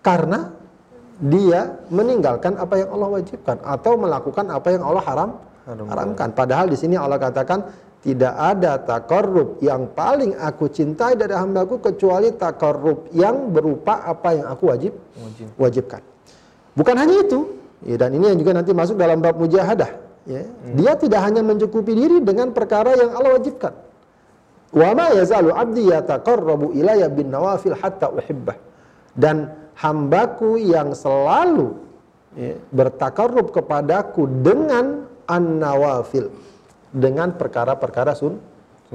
[0.00, 0.56] Karena
[1.22, 5.30] dia meninggalkan apa yang Allah wajibkan atau melakukan apa yang Allah haram
[5.66, 6.34] haramkan.
[6.34, 7.62] Padahal di sini Allah katakan
[8.02, 14.46] tidak ada takarrub yang paling aku cintai dari hambaku kecuali takarrub yang berupa apa yang
[14.50, 14.92] aku wajib
[15.54, 16.02] wajibkan.
[16.74, 17.46] Bukan hanya itu,
[17.86, 19.90] ya, dan ini yang juga nanti masuk dalam bab mujahadah.
[20.26, 20.42] Ya.
[20.42, 20.74] Hmm.
[20.74, 23.74] Dia tidak hanya mencukupi diri dengan perkara yang Allah wajibkan.
[24.74, 28.58] Wa ma yazalu abdi yataqarrabu ilayya bin nawafil hatta uhibbah.
[29.14, 31.74] Dan hambaku yang selalu
[32.38, 36.30] ya, bertakarrub kepadaku dengan an-nawafil
[36.92, 38.38] dengan perkara-perkara sun,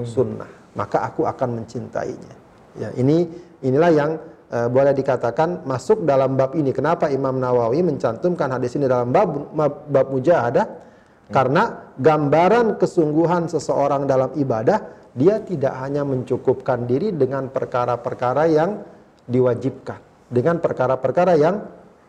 [0.06, 0.48] sunnah,
[0.78, 2.36] maka aku akan mencintainya.
[2.78, 3.26] Ya, ini
[3.66, 4.12] inilah yang
[4.54, 6.70] uh, boleh dikatakan masuk dalam bab ini.
[6.70, 9.50] Kenapa Imam Nawawi mencantumkan hadis ini dalam bab
[9.90, 10.66] bab mujahadah?
[10.70, 11.34] Hmm.
[11.34, 11.64] Karena
[11.98, 18.86] gambaran kesungguhan seseorang dalam ibadah, dia tidak hanya mencukupkan diri dengan perkara-perkara yang
[19.26, 19.98] diwajibkan,
[20.28, 21.64] dengan perkara-perkara yang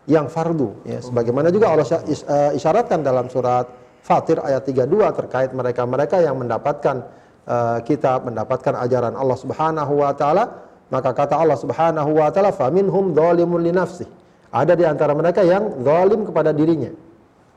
[0.09, 3.67] yang fardu ya sebagaimana juga Allah eh, isyaratkan dalam surat
[3.99, 7.03] Fatir ayat 32 terkait mereka-mereka yang mendapatkan
[7.45, 10.43] uh, kitab, mendapatkan ajaran Allah Subhanahu wa taala,
[10.87, 14.07] maka kata Allah Subhanahu wa taala, "Faminhum dzalimun li nafsi."
[14.49, 16.89] Ada di antara mereka yang zalim kepada dirinya.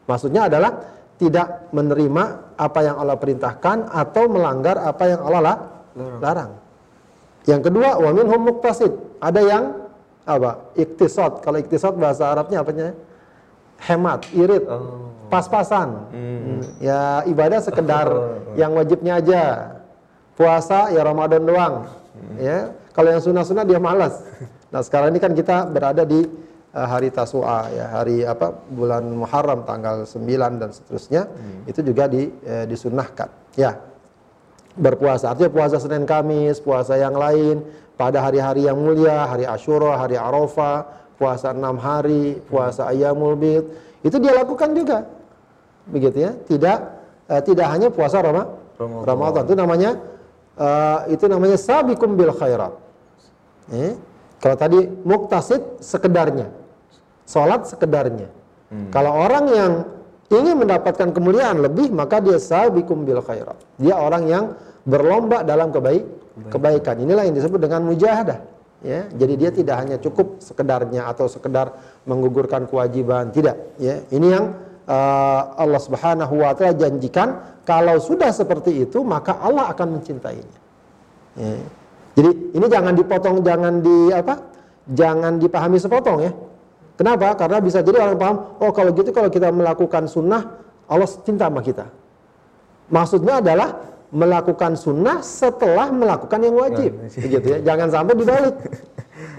[0.05, 0.77] Maksudnya adalah
[1.16, 5.57] tidak menerima apa yang Allah perintahkan atau melanggar apa yang Allah
[6.20, 6.53] larang.
[7.48, 8.92] Yang kedua, wa minhum muqtasid.
[9.25, 9.62] Ada yang
[10.24, 10.72] apa?
[10.78, 11.42] Iktisad.
[11.42, 12.94] Kalau iktisad bahasa Arabnya apanya?
[13.82, 14.62] Hemat, irit.
[14.66, 15.88] Oh pas-pasan.
[16.12, 16.61] Hmm.
[16.76, 18.37] Ya ibadah sekedar oh.
[18.61, 19.44] yang wajibnya aja.
[20.37, 21.88] Puasa ya Ramadan doang.
[22.12, 22.37] Hmm.
[22.37, 22.58] Ya,
[22.92, 24.20] kalau yang sunnah-sunnah dia malas.
[24.68, 26.24] Nah, sekarang ini kan kita berada di
[26.72, 28.52] uh, hari Tasua ya, hari apa?
[28.72, 31.28] bulan Muharram tanggal 9 dan seterusnya.
[31.28, 31.68] Hmm.
[31.68, 33.28] Itu juga di uh, disunnahkan.
[33.56, 33.76] Ya.
[34.72, 37.61] Berpuasa artinya puasa Senin Kamis, puasa yang lain
[37.96, 40.87] pada hari-hari yang mulia, hari Asyura, hari Arafah,
[41.20, 43.64] puasa enam hari, puasa Ayyamul Bid,
[44.02, 45.07] itu dia lakukan juga
[45.87, 46.78] begitu ya tidak
[47.26, 49.02] uh, tidak hanya puasa Rama, Ramadan.
[49.07, 49.90] Ramadan itu namanya
[50.59, 52.72] uh, itu namanya sabikum bil khairat
[53.74, 53.98] eh?
[54.38, 56.55] kalau tadi muktasid sekedarnya
[57.26, 58.31] sholat sekedarnya
[58.70, 58.90] hmm.
[58.94, 59.72] kalau orang yang
[60.31, 64.44] ingin mendapatkan kemuliaan lebih maka dia sabikum bil khairat dia orang yang
[64.87, 66.07] berlomba dalam kebaik
[66.49, 68.40] kebaikan inilah yang disebut dengan mujahadah
[68.83, 71.77] ya jadi dia tidak hanya cukup sekedarnya atau sekedar
[72.09, 78.83] menggugurkan kewajiban tidak ya ini yang uh, Allah Subhanahu wa taala janjikan kalau sudah seperti
[78.83, 80.59] itu maka Allah akan mencintainya.
[81.38, 81.62] Ya.
[82.12, 84.35] Jadi ini jangan dipotong, jangan di apa?
[84.85, 86.33] Jangan dipahami sepotong ya.
[86.99, 87.33] Kenapa?
[87.38, 91.64] Karena bisa jadi orang paham, oh kalau gitu kalau kita melakukan sunnah Allah cinta sama
[91.64, 91.88] kita.
[92.92, 97.59] Maksudnya adalah melakukan sunnah setelah melakukan yang wajib, begitu ya.
[97.64, 98.57] Jangan sampai dibalik.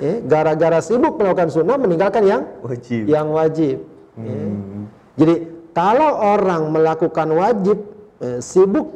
[0.01, 3.03] Ya, gara-gara sibuk melakukan sunnah meninggalkan yang wajib.
[3.05, 3.77] Yang wajib.
[4.17, 4.33] Ya.
[4.33, 4.89] Hmm.
[5.19, 5.35] Jadi
[5.75, 7.77] kalau orang melakukan wajib
[8.17, 8.89] eh, sibuk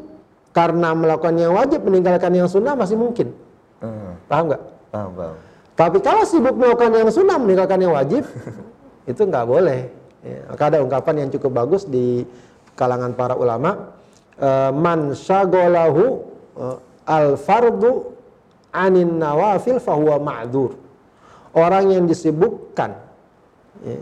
[0.58, 3.30] karena melakukan yang wajib meninggalkan yang sunnah masih mungkin.
[3.78, 4.18] Hmm.
[4.26, 4.62] Paham nggak?
[4.90, 5.36] Paham, paham.
[5.78, 8.26] Tapi kalau sibuk melakukan yang sunnah meninggalkan yang wajib
[9.12, 9.94] itu nggak boleh.
[10.26, 12.26] Ya, maka ada ungkapan yang cukup bagus di
[12.74, 13.96] kalangan para ulama,
[14.38, 16.24] e, man syagolahu
[16.56, 16.64] e,
[17.10, 18.14] al fardu
[18.72, 20.78] anin nawafil fahuwa ma'dur.
[21.58, 22.94] Orang yang disibukkan
[23.82, 23.98] ya,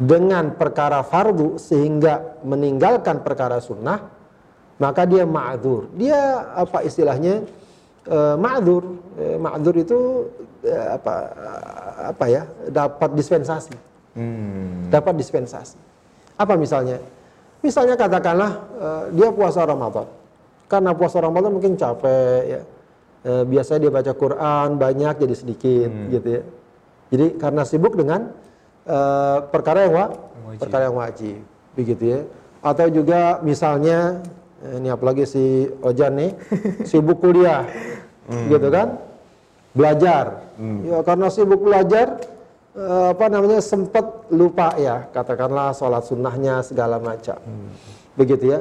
[0.00, 4.20] dengan perkara fardu sehingga meninggalkan perkara sunnah
[4.80, 5.92] maka dia ma'dzur.
[5.92, 7.44] Dia apa istilahnya
[8.08, 8.84] e, ma'dzur.
[9.20, 9.98] E, ma'dzur itu
[10.64, 11.14] e, apa
[12.16, 13.76] apa ya dapat dispensasi.
[14.10, 14.90] Hmm.
[14.90, 15.78] dapat dispensasi.
[16.34, 16.98] Apa misalnya
[17.60, 20.08] misalnya katakanlah e, dia puasa Ramadan
[20.70, 22.60] karena puasa Ramadan mungkin capek ya
[23.24, 26.08] e, biasanya dia baca Quran banyak jadi sedikit hmm.
[26.12, 26.42] gitu ya
[27.10, 28.30] jadi karena sibuk dengan
[28.86, 30.60] uh, perkara yang wa wajib.
[30.62, 31.38] perkara yang wajib
[31.74, 32.20] begitu ya
[32.60, 34.20] atau juga misalnya
[34.60, 36.30] eh, ini apalagi si Ojan nih
[36.90, 37.64] sibuk kuliah
[38.28, 38.46] hmm.
[38.52, 39.00] gitu kan
[39.72, 40.78] belajar hmm.
[40.86, 42.20] ya karena sibuk belajar
[42.76, 47.38] eh, apa namanya sempat lupa ya katakanlah sholat sunnahnya segala macam.
[48.14, 48.60] Begitu ya.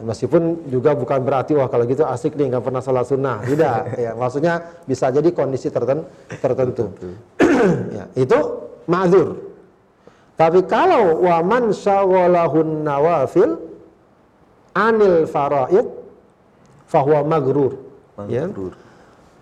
[0.00, 3.44] Meskipun juga bukan berarti wah kalau gitu asik nih nggak pernah sholat sunnah.
[3.44, 4.12] Tidak ya.
[4.16, 4.54] Maksudnya
[4.88, 6.08] bisa jadi kondisi tertentu.
[6.40, 6.84] Tertentu
[7.98, 8.38] ya, itu
[8.88, 9.36] ma'zur.
[10.40, 13.60] Tapi kalau waman syawalahun nawafil
[14.72, 15.84] anil faraid
[16.88, 17.76] fahuwa magrur.
[18.24, 18.48] Ya.
[18.48, 18.72] Maghrur.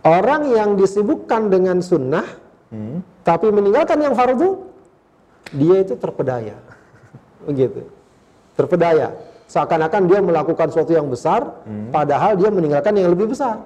[0.02, 2.26] Orang yang disibukkan dengan sunnah,
[3.24, 4.60] tapi meninggalkan yang fardu,
[5.56, 6.56] dia itu terpedaya.
[7.48, 7.88] Begitu.
[8.56, 9.16] Terpedaya.
[9.48, 13.64] Seakan-akan dia melakukan sesuatu yang besar, padahal dia meninggalkan yang lebih besar.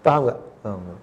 [0.00, 0.38] Paham nggak?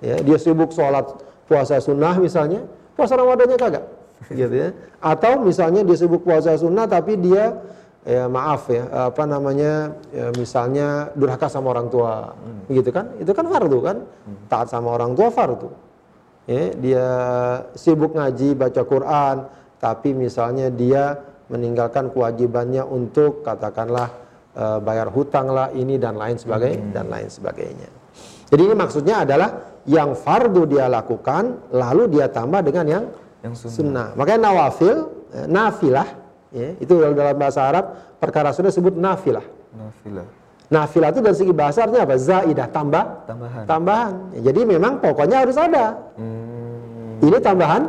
[0.01, 1.05] Ya, dia sibuk sholat
[1.45, 2.65] puasa sunnah misalnya,
[2.97, 3.85] puasa Ramadannya kagak.
[4.39, 4.69] Gitu ya.
[4.97, 7.61] Atau misalnya dia sibuk puasa sunnah, tapi dia
[8.03, 12.35] ya maaf ya apa namanya ya, misalnya durhaka sama orang tua
[12.67, 13.97] gitu kan itu kan fardu kan
[14.51, 15.71] taat sama orang tua fardu
[16.45, 17.05] ya dia
[17.73, 19.35] sibuk ngaji baca Quran
[19.79, 24.09] tapi misalnya dia meninggalkan kewajibannya untuk katakanlah
[24.55, 27.89] eh, bayar hutang lah ini dan lain sebagainya dan lain sebagainya
[28.51, 29.49] jadi ini maksudnya adalah
[29.87, 33.05] yang fardu dia lakukan lalu dia tambah dengan yang
[33.43, 33.75] Yang sunnah.
[33.75, 34.97] sunnah makanya nawafil
[35.35, 36.07] eh, nafilah
[36.51, 37.85] ya, itu dalam dalam bahasa Arab
[38.19, 40.27] perkara sunnah disebut nafilah Nafilah.
[40.73, 42.15] Nafilah itu dari segi bahasa artinya apa?
[42.17, 43.63] Zaidah tambah Tambahan.
[43.69, 44.13] tambahan.
[44.33, 45.93] Ya, jadi memang pokoknya harus ada.
[46.17, 47.21] Hmm.
[47.21, 47.83] ini tambahan.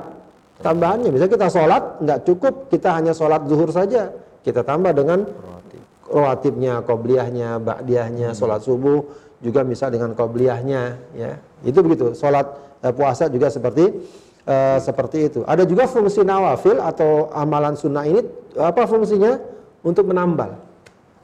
[0.60, 4.12] Tambahannya misalnya kita sholat nggak cukup kita hanya sholat zuhur saja.
[4.44, 5.24] Kita tambah dengan
[6.04, 9.02] rawatibnya qobliyahnya ba'diyahnya sholat subuh
[9.40, 10.82] juga misal dengan qobliyahnya
[11.16, 11.40] ya.
[11.64, 12.12] Itu begitu.
[12.12, 12.46] Sholat
[12.84, 13.84] eh, puasa juga seperti
[14.44, 15.40] eh, seperti itu.
[15.44, 18.20] Ada juga fungsi nawafil atau amalan sunnah ini
[18.60, 19.56] apa fungsinya?
[19.84, 20.56] Untuk menambal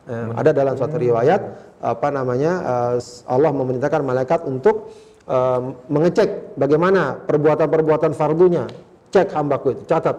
[0.08, 1.40] Eh, ada dalam suatu riwayat
[1.84, 2.52] apa namanya
[2.96, 2.96] eh,
[3.28, 4.88] Allah memerintahkan malaikat untuk
[5.28, 5.60] eh,
[5.92, 8.64] mengecek bagaimana perbuatan-perbuatan fardunya.
[9.10, 10.16] Cek hambaku itu catat.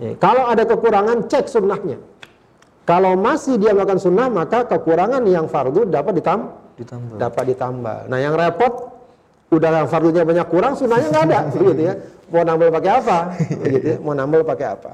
[0.00, 2.00] Ya, kalau ada kekurangan cek sunnahnya.
[2.88, 7.16] Kalau masih dia melakukan sunnah maka kekurangan yang fardu dapat ditam Ditambah.
[7.20, 7.98] dapat ditambah.
[8.08, 8.88] Nah yang repot
[9.52, 11.40] udah yang fardunya banyak kurang sunnahnya nggak ada.
[11.68, 11.94] Gitu ya.
[12.32, 13.18] Mau nambah pakai apa?
[13.74, 13.98] Gitu ya.
[14.00, 14.92] Mau nambah pakai apa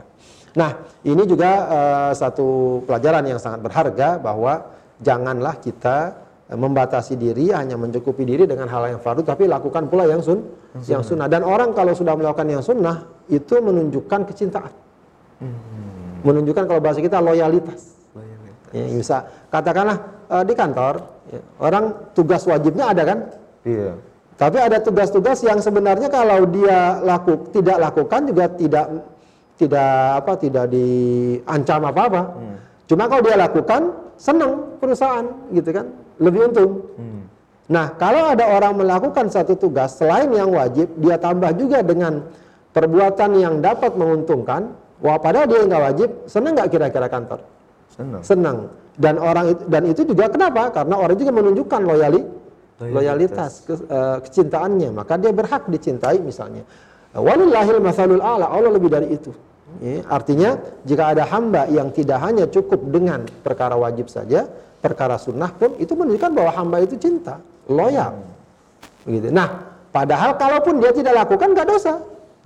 [0.57, 0.71] nah
[1.05, 4.73] ini juga eh, satu pelajaran yang sangat berharga bahwa
[5.05, 6.17] janganlah kita
[6.49, 10.41] eh, membatasi diri hanya mencukupi diri dengan hal yang fardu tapi lakukan pula yang sun
[10.89, 11.29] yang sunnah.
[11.29, 14.73] dan orang kalau sudah melakukan yang sunnah itu menunjukkan kecintaan.
[16.21, 17.97] Menunjukkan kalau bahasa kita loyalitas.
[18.75, 19.25] Ya, bisa.
[19.49, 19.97] Katakanlah
[20.29, 20.95] eh, di kantor
[21.33, 23.19] ya, orang tugas wajibnya ada kan,
[23.65, 23.93] Iya.
[24.37, 28.87] tapi ada tugas-tugas yang sebenarnya kalau dia laku tidak lakukan juga tidak
[29.57, 29.91] tidak
[30.21, 32.23] apa tidak diancam apa-apa.
[32.87, 33.83] Cuma kalau dia lakukan
[34.17, 35.87] senang perusahaan gitu kan,
[36.23, 36.73] lebih untung.
[37.67, 42.23] Nah kalau ada orang melakukan satu tugas selain yang wajib, dia tambah juga dengan
[42.71, 44.71] perbuatan yang dapat menguntungkan.
[45.03, 47.41] Wah padahal dia nggak wajib, senang nggak kira-kira kantor?
[47.97, 48.21] Senang.
[48.21, 48.59] senang
[49.01, 52.21] dan orang itu, dan itu juga kenapa karena orang juga menunjukkan loyali
[52.93, 56.61] loyalitas ke- eh, kecintaannya maka dia berhak dicintai misalnya
[57.17, 59.33] walillahil masalul ala Allah lebih dari itu
[59.83, 60.51] Ya, artinya
[60.89, 64.49] jika ada hamba yang tidak hanya cukup dengan perkara wajib saja
[64.81, 68.17] perkara sunnah pun itu menunjukkan bahwa hamba itu cinta loyal
[69.05, 71.95] begitu nah padahal kalaupun dia tidak lakukan nggak dosa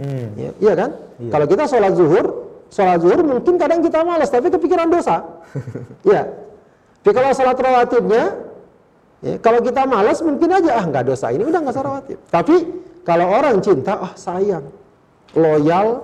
[0.00, 0.32] Hmm.
[0.32, 0.90] Ya, iya kan?
[1.28, 2.26] Kalau kita sholat zuhur,
[2.72, 5.20] sholat zuhur mungkin kadang kita malas, tapi kepikiran dosa.
[6.08, 6.24] Iya.
[7.04, 8.24] Tapi kalau sholat rawatibnya,
[9.20, 12.18] ya, kalau kita malas mungkin aja ah nggak dosa ini udah nggak usah rawatib.
[12.32, 12.56] Tapi
[13.04, 14.64] kalau orang cinta, ah sayang,
[15.36, 16.00] loyal,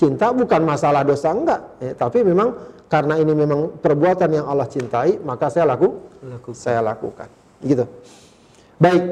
[0.00, 2.56] cinta bukan masalah dosa enggak, ya, tapi memang
[2.88, 5.88] karena ini memang perbuatan yang Allah cintai, maka saya laku,
[6.24, 6.56] Lakukan.
[6.56, 7.28] saya lakukan.
[7.60, 7.84] Gitu.
[8.80, 9.04] Baik.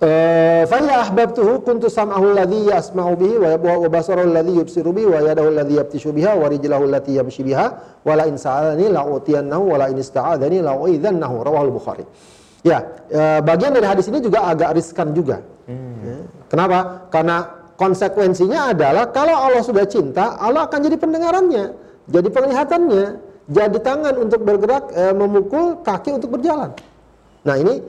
[0.00, 5.22] Eh, fa ya ahbabtuhu kuntu sam'ahu alladhi yasma'u bihi wa basarahu alladhi yubsiru bihi wa
[5.22, 7.66] yadahu alladhi yabtishu biha wa rijlahu allati yamshi biha
[8.02, 12.04] wa la in sa'alani la utiyannahu wa la in ista'adani la rawahul bukhari
[12.66, 16.20] ya eh, bagian dari hadis ini juga agak riskan juga Ya.
[16.52, 21.64] kenapa karena konsekuensinya adalah kalau Allah sudah cinta Allah akan jadi pendengarannya
[22.08, 23.04] jadi penglihatannya
[23.50, 26.72] jadi tangan untuk bergerak eh, memukul kaki untuk berjalan
[27.44, 27.82] nah ini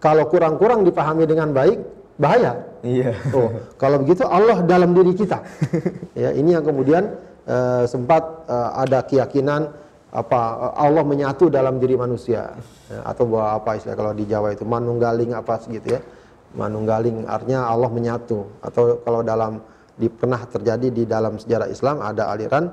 [0.00, 1.78] kalau kurang-kurang dipahami dengan baik
[2.20, 2.52] bahaya.
[2.84, 3.16] Iya.
[3.32, 3.48] Oh,
[3.80, 5.40] kalau begitu Allah dalam diri kita.
[6.22, 7.16] ya, ini yang kemudian
[7.48, 9.72] eh, sempat eh, ada keyakinan
[10.10, 12.50] apa Allah menyatu dalam diri manusia
[12.90, 16.02] Ya, atau bahwa apa istilah kalau di Jawa itu manunggaling apa gitu ya.
[16.50, 19.62] Manunggaling artinya Allah menyatu atau kalau dalam
[19.94, 22.66] di, pernah terjadi di dalam sejarah Islam ada aliran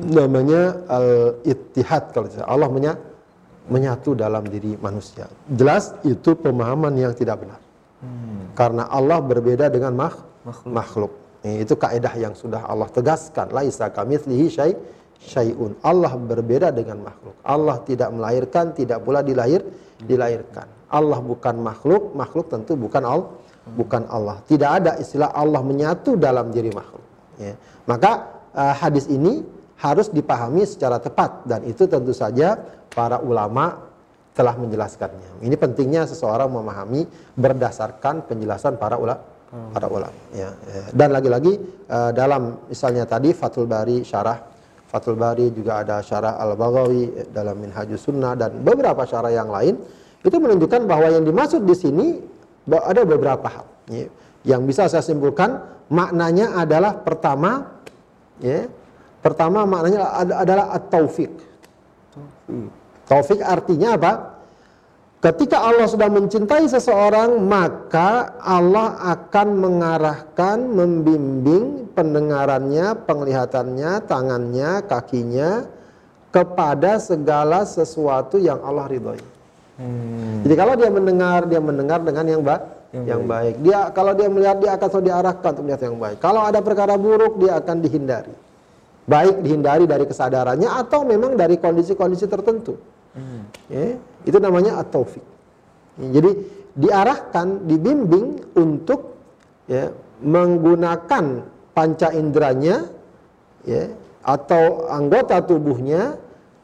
[0.00, 2.28] namanya al-ittihad kalau.
[2.48, 3.14] Allah menyatu
[3.66, 5.26] menyatu dalam diri manusia.
[5.50, 7.60] Jelas itu pemahaman yang tidak benar.
[8.54, 10.22] Karena Allah berbeda dengan makh-
[10.64, 11.12] makhluk.
[11.42, 13.50] Itu kaidah yang sudah Allah tegaskan.
[13.50, 14.72] Laisa kamitslihi syai
[15.18, 15.74] syai'un.
[15.82, 17.36] Allah berbeda dengan makhluk.
[17.42, 19.66] Allah tidak melahirkan, tidak pula dilahir
[19.98, 20.75] dilahirkan.
[20.92, 23.28] Allah bukan makhluk, makhluk tentu bukan Allah,
[23.74, 24.38] bukan Allah.
[24.46, 27.02] Tidak ada istilah Allah menyatu dalam diri makhluk.
[27.36, 27.58] Ya.
[27.90, 29.42] Maka uh, hadis ini
[29.76, 32.56] harus dipahami secara tepat dan itu tentu saja
[32.88, 33.82] para ulama
[34.32, 35.42] telah menjelaskannya.
[35.42, 37.04] Ini pentingnya seseorang memahami
[37.36, 40.82] berdasarkan penjelasan para ulama para ulama ya, ya.
[40.90, 41.54] dan lagi-lagi
[41.86, 44.42] uh, dalam misalnya tadi Fathul Bari syarah
[44.90, 49.78] Fathul Bari juga ada syarah Al-Baghawi eh, dalam Minhajus Sunnah dan beberapa syarah yang lain
[50.26, 52.06] itu menunjukkan bahwa yang dimaksud di sini
[52.66, 54.10] ada beberapa hal ya.
[54.42, 57.78] yang bisa saya simpulkan maknanya adalah pertama
[58.42, 58.66] ya
[59.22, 61.30] pertama maknanya adalah at-taufik
[63.06, 64.12] taufik artinya apa
[65.16, 75.66] Ketika Allah sudah mencintai seseorang, maka Allah akan mengarahkan, membimbing pendengarannya, penglihatannya, tangannya, kakinya
[76.30, 79.35] kepada segala sesuatu yang Allah ridhoi.
[79.76, 80.40] Hmm.
[80.40, 82.56] Jadi kalau dia mendengar, dia mendengar dengan yang, ba
[82.96, 83.60] yang, yang baik.
[83.60, 83.64] baik.
[83.64, 86.18] Dia kalau dia melihat, dia akan selalu diarahkan untuk melihat yang baik.
[86.24, 88.34] Kalau ada perkara buruk, dia akan dihindari.
[89.06, 92.80] Baik dihindari dari kesadarannya atau memang dari kondisi-kondisi tertentu.
[93.12, 93.46] Hmm.
[93.68, 95.22] Ya, itu namanya at-taufik.
[96.00, 96.30] Ya, jadi
[96.76, 99.16] diarahkan, dibimbing untuk
[99.68, 99.92] ya,
[100.24, 101.44] menggunakan
[101.76, 102.88] panca inderanya
[103.68, 103.92] ya,
[104.24, 106.16] atau anggota tubuhnya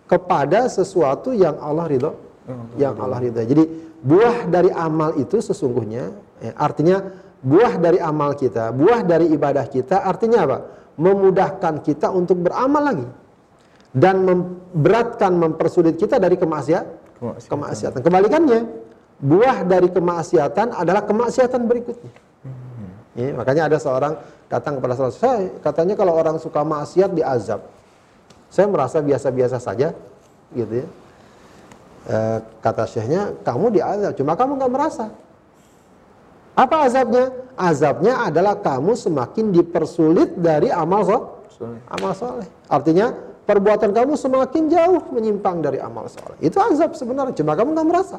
[0.08, 2.12] kepada sesuatu yang Allah ridho,
[2.78, 3.42] yang Allah ridho.
[3.42, 3.64] Jadi
[4.02, 6.10] buah dari amal itu sesungguhnya,
[6.42, 7.02] ya, artinya
[7.42, 10.58] buah dari amal kita, buah dari ibadah kita, artinya apa?
[10.98, 13.08] Memudahkan kita untuk beramal lagi
[13.92, 16.84] dan memberatkan mempersulit kita dari kemaksiat
[17.18, 17.48] kemaksiatan.
[17.48, 18.00] kemaksiatan.
[18.02, 18.60] Kebalikannya,
[19.22, 22.12] buah dari kemaksiatan adalah kemaksiatan berikutnya.
[22.44, 22.90] Hmm.
[23.16, 24.18] Ya, makanya ada seorang
[24.52, 27.64] datang kepada saya, katanya kalau orang suka maksiat diazab.
[28.52, 29.96] Saya merasa biasa-biasa saja,
[30.52, 30.86] gitu ya.
[32.02, 32.16] E,
[32.58, 35.06] kata syekhnya, kamu diazab, cuma kamu nggak merasa.
[36.58, 37.30] Apa azabnya?
[37.54, 41.78] Azabnya adalah kamu semakin dipersulit dari amal soleh.
[41.88, 42.48] Amal soleh.
[42.66, 43.14] Artinya
[43.46, 46.36] perbuatan kamu semakin jauh menyimpang dari amal soleh.
[46.42, 48.18] Itu azab sebenarnya, cuma kamu nggak merasa.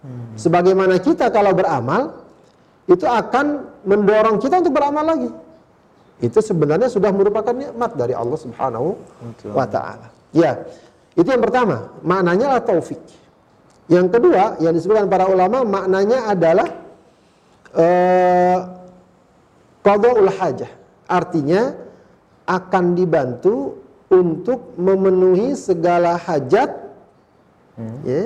[0.00, 0.34] Hmm.
[0.34, 2.20] Sebagaimana kita kalau beramal,
[2.90, 5.30] itu akan mendorong kita untuk beramal lagi.
[6.20, 8.92] Itu sebenarnya sudah merupakan nikmat dari Allah Subhanahu
[9.56, 10.12] wa taala.
[10.36, 10.66] Ya.
[11.18, 13.02] Itu yang pertama, maknanya adalah taufik.
[13.90, 16.68] Yang kedua, yang disebutkan para ulama maknanya adalah
[17.74, 18.58] uh,
[19.82, 20.70] qadaul hajah.
[21.10, 21.74] Artinya
[22.46, 26.70] akan dibantu untuk memenuhi segala hajat
[27.78, 27.98] hmm.
[28.06, 28.22] ya,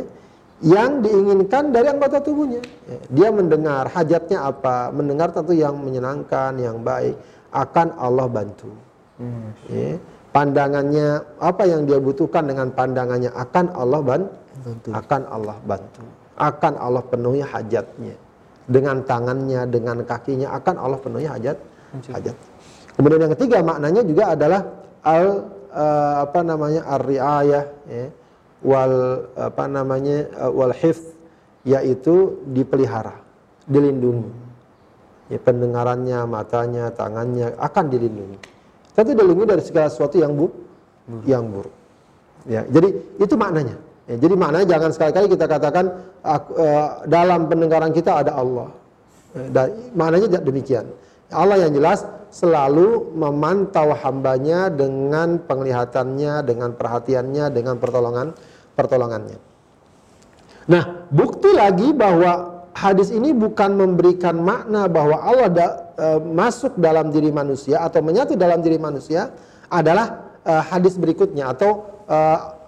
[0.60, 2.60] yang diinginkan dari anggota tubuhnya.
[2.84, 7.16] Ya, dia mendengar hajatnya apa, mendengar tentu yang menyenangkan, yang baik,
[7.52, 8.68] akan Allah bantu.
[9.16, 9.52] Hmm.
[9.72, 9.96] Ya,
[10.34, 16.02] pandangannya apa yang dia butuhkan dengan pandangannya akan Allah bantu, akan Allah bantu,
[16.34, 18.18] akan Allah penuhi hajatnya
[18.66, 21.54] dengan tangannya, dengan kakinya akan Allah penuhi hajat,
[22.10, 22.34] hajat.
[22.98, 24.60] Kemudian yang ketiga maknanya juga adalah
[25.06, 25.26] al
[25.70, 28.06] uh, apa namanya ar-riayah ya,
[28.66, 31.14] wal apa namanya uh, wal hifz
[31.62, 33.22] yaitu dipelihara,
[33.70, 34.42] dilindungi.
[35.32, 38.53] Ya, pendengarannya, matanya, tangannya akan dilindungi.
[38.94, 41.24] Tentu dilindungi dari segala sesuatu yang bu buruk.
[41.26, 41.74] yang buruk.
[42.46, 43.76] Ya, jadi itu maknanya.
[44.04, 45.85] Ya, jadi maknanya jangan sekali-kali kita katakan
[46.22, 48.70] uh, dalam pendengaran kita ada Allah.
[49.35, 50.87] Dan maknanya demikian.
[51.35, 58.30] Allah yang jelas selalu memantau hambanya dengan penglihatannya, dengan perhatiannya, dengan pertolongan
[58.78, 59.38] pertolongannya.
[60.70, 67.14] Nah, bukti lagi bahwa hadis ini bukan memberikan makna bahwa Allah da, e, masuk dalam
[67.14, 69.30] diri manusia atau menyatu dalam diri manusia
[69.70, 72.18] adalah e, hadis berikutnya atau e,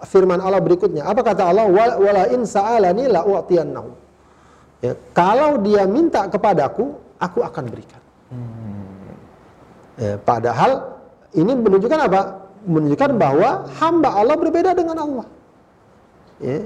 [0.07, 1.03] firman Allah berikutnya.
[1.03, 1.67] Apa kata Allah?
[1.99, 3.21] Wala in sa'alani la
[4.77, 8.01] Ya, kalau dia minta kepadaku, aku akan berikan.
[8.29, 9.09] Hmm.
[9.97, 11.01] Ya, padahal
[11.33, 12.45] ini menunjukkan apa?
[12.61, 15.25] Menunjukkan bahwa hamba Allah berbeda dengan Allah.
[16.37, 16.61] Ya.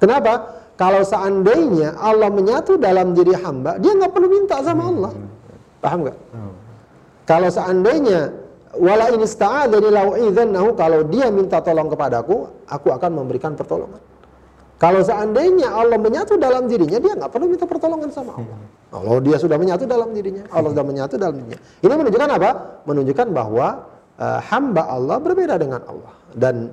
[0.00, 0.59] Kenapa?
[0.80, 5.12] Kalau seandainya Allah menyatu dalam diri hamba, dia nggak perlu minta sama Allah.
[5.84, 6.18] Paham nggak?
[7.28, 8.32] Kalau seandainya
[8.80, 9.92] wala ini ista'adzani
[10.72, 14.00] kalau dia minta tolong kepadaku, aku akan memberikan pertolongan.
[14.80, 18.58] Kalau seandainya Allah menyatu dalam dirinya, dia nggak perlu minta pertolongan sama Allah.
[18.88, 21.60] Kalau dia sudah menyatu dalam dirinya, Allah sudah menyatu dalam dirinya.
[21.84, 22.50] Ini menunjukkan apa?
[22.88, 23.66] Menunjukkan bahwa
[24.16, 26.16] uh, hamba Allah berbeda dengan Allah.
[26.32, 26.72] Dan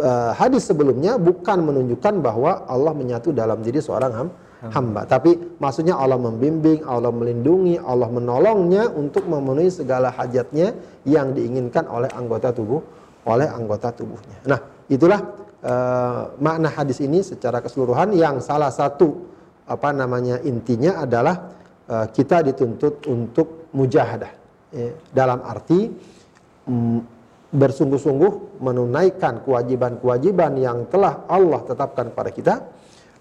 [0.00, 4.28] uh, hadis sebelumnya bukan menunjukkan bahwa Allah menyatu dalam diri seorang ham,
[4.72, 5.04] hamba.
[5.04, 10.72] Tapi maksudnya Allah membimbing, Allah melindungi, Allah menolongnya untuk memenuhi segala hajatnya
[11.04, 12.80] yang diinginkan oleh anggota tubuh,
[13.28, 14.40] oleh anggota tubuhnya.
[14.48, 15.20] Nah, itulah
[15.60, 19.32] uh, makna hadis ini secara keseluruhan yang salah satu
[19.64, 21.52] apa namanya intinya adalah
[21.88, 24.32] uh, kita dituntut untuk mujahadah.
[24.74, 25.86] Ya, dalam arti
[26.66, 27.13] mm,
[27.54, 32.54] bersungguh-sungguh menunaikan kewajiban-kewajiban yang telah Allah tetapkan kepada kita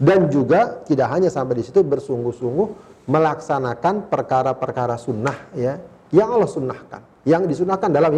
[0.02, 2.68] dan juga tidak hanya sampai di situ bersungguh-sungguh
[3.06, 5.78] melaksanakan perkara-perkara sunnah ya
[6.10, 8.10] yang Allah sunnahkan yang disunahkan dalam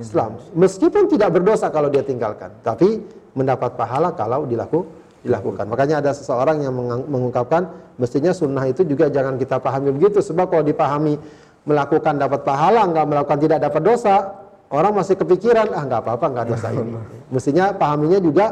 [0.00, 0.40] Islam.
[0.56, 3.04] Meskipun tidak berdosa kalau dia tinggalkan tapi
[3.36, 4.88] mendapat pahala kalau dilaku,
[5.20, 5.68] dilakukan.
[5.68, 6.72] Makanya ada seseorang yang
[7.04, 7.68] mengungkapkan
[8.00, 11.20] mestinya sunnah itu juga jangan kita pahami begitu sebab kalau dipahami
[11.68, 14.39] melakukan dapat pahala nggak melakukan tidak dapat dosa
[14.70, 16.94] orang masih kepikiran ah nggak apa-apa nggak dosa ini
[17.28, 18.46] mestinya pahaminya juga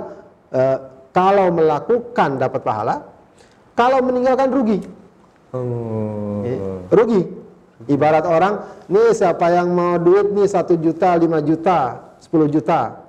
[0.52, 0.78] eh,
[1.18, 2.96] kalau melakukan dapat pahala,
[3.74, 4.78] kalau meninggalkan rugi.
[5.50, 6.86] Hmm.
[6.94, 7.22] rugi.
[7.88, 13.06] Ibarat orang, nih siapa yang mau duit nih satu juta, lima juta, sepuluh juta,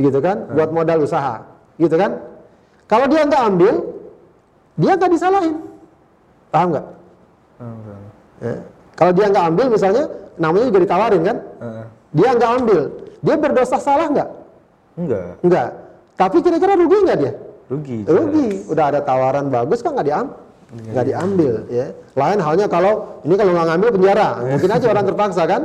[0.00, 0.52] gitu kan, hmm.
[0.56, 1.44] buat modal usaha,
[1.76, 2.18] gitu kan?
[2.88, 3.74] Kalau dia nggak ambil,
[4.80, 5.56] dia nggak disalahin,
[6.48, 6.86] paham nggak?
[7.60, 8.00] Hmm.
[8.42, 8.54] Ya.
[8.96, 10.04] Kalau dia nggak ambil, misalnya,
[10.40, 11.36] namanya juga ditawarin kan?
[11.60, 11.84] Hmm.
[12.12, 12.80] Dia nggak ambil,
[13.24, 14.28] dia berdosa salah nggak?
[15.00, 15.32] Enggak.
[15.40, 15.68] Enggak.
[16.16, 17.32] Tapi kira-kira rugi nggak dia?
[17.72, 17.98] Rugi.
[18.04, 18.16] Jelas.
[18.20, 18.48] Rugi.
[18.68, 20.36] Udah ada tawaran bagus kan nggak diambil?
[20.72, 21.86] Nggak diambil ya.
[22.16, 25.62] Lain halnya kalau ini kalau nggak ngambil penjara, mungkin aja orang terpaksa kan.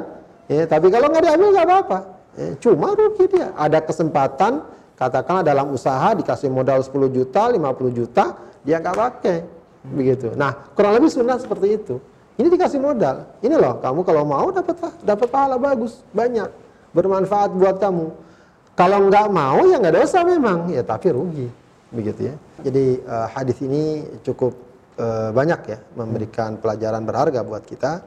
[0.48, 2.00] Ya, tapi kalau nggak diambil nggak apa-apa.
[2.40, 3.52] Ya, cuma rugi dia.
[3.60, 4.64] Ada kesempatan
[4.96, 8.26] katakanlah dalam usaha dikasih modal 10 juta, 50 juta,
[8.64, 9.38] dia nggak pakai.
[9.88, 10.36] Begitu.
[10.36, 12.00] Nah, kurang lebih sunnah seperti itu.
[12.38, 13.26] Ini dikasih modal.
[13.42, 16.46] Ini loh, kamu kalau mau dapat dapat pahala bagus, banyak,
[16.94, 18.14] bermanfaat buat kamu.
[18.78, 21.50] Kalau nggak mau ya nggak dosa memang, ya tapi rugi,
[21.90, 22.36] begitu ya.
[22.62, 24.54] Jadi uh, hadis ini cukup
[25.02, 28.06] uh, banyak ya memberikan pelajaran berharga buat kita.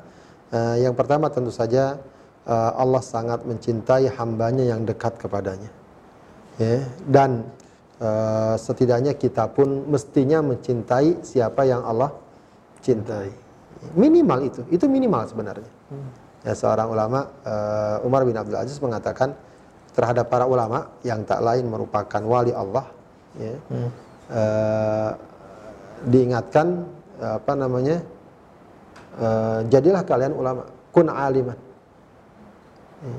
[0.55, 1.99] Uh, yang pertama tentu saja
[2.47, 5.75] uh, Allah sangat mencintai hambanya yang dekat kepadanya,
[6.55, 6.87] ya.
[7.03, 7.51] Dan
[7.99, 12.15] uh, setidaknya kita pun mestinya mencintai siapa yang Allah
[12.79, 13.40] cintai.
[13.97, 15.71] Minimal itu, itu minimal sebenarnya.
[15.89, 16.11] Hmm.
[16.41, 19.37] Ya, seorang ulama uh, Umar bin Abdul Aziz mengatakan
[19.93, 22.87] terhadap para ulama yang tak lain merupakan wali Allah
[23.37, 23.55] ya.
[23.69, 23.91] hmm.
[24.33, 25.11] uh,
[26.09, 26.89] diingatkan
[27.21, 28.01] apa namanya
[29.21, 31.59] uh, jadilah kalian ulama kun aliman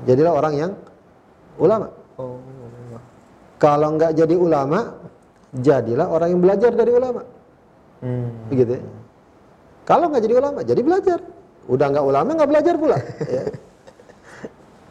[0.02, 0.72] jadilah orang yang
[1.62, 1.86] ulama
[2.18, 2.42] oh.
[3.62, 4.98] kalau nggak jadi ulama
[5.54, 7.22] jadilah orang yang belajar dari ulama
[8.02, 8.50] hmm.
[8.50, 8.82] begitu ya.
[9.92, 11.18] Kalau nggak jadi ulama jadi belajar
[11.68, 12.96] udah nggak ulama nggak belajar pula
[13.28, 13.44] ya.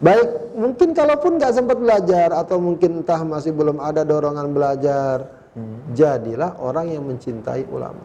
[0.02, 5.94] Baik, mungkin kalaupun nggak sempat belajar atau mungkin entah masih belum ada dorongan belajar, hmm.
[5.94, 8.02] jadilah orang yang mencintai ulama.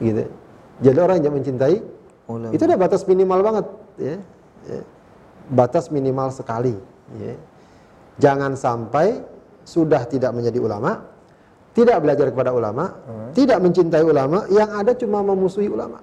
[0.00, 0.24] Gitu.
[0.80, 1.76] Jadi orang yang mencintai
[2.32, 2.48] ulama.
[2.56, 3.66] Itu udah batas minimal banget,
[4.00, 4.16] ya.
[4.72, 4.80] ya.
[5.52, 6.80] Batas minimal sekali,
[7.20, 7.36] ya.
[8.16, 9.20] Jangan sampai
[9.68, 11.11] sudah tidak menjadi ulama,
[11.72, 13.32] tidak belajar kepada ulama, hmm.
[13.36, 16.00] tidak mencintai ulama, yang ada cuma memusuhi ulama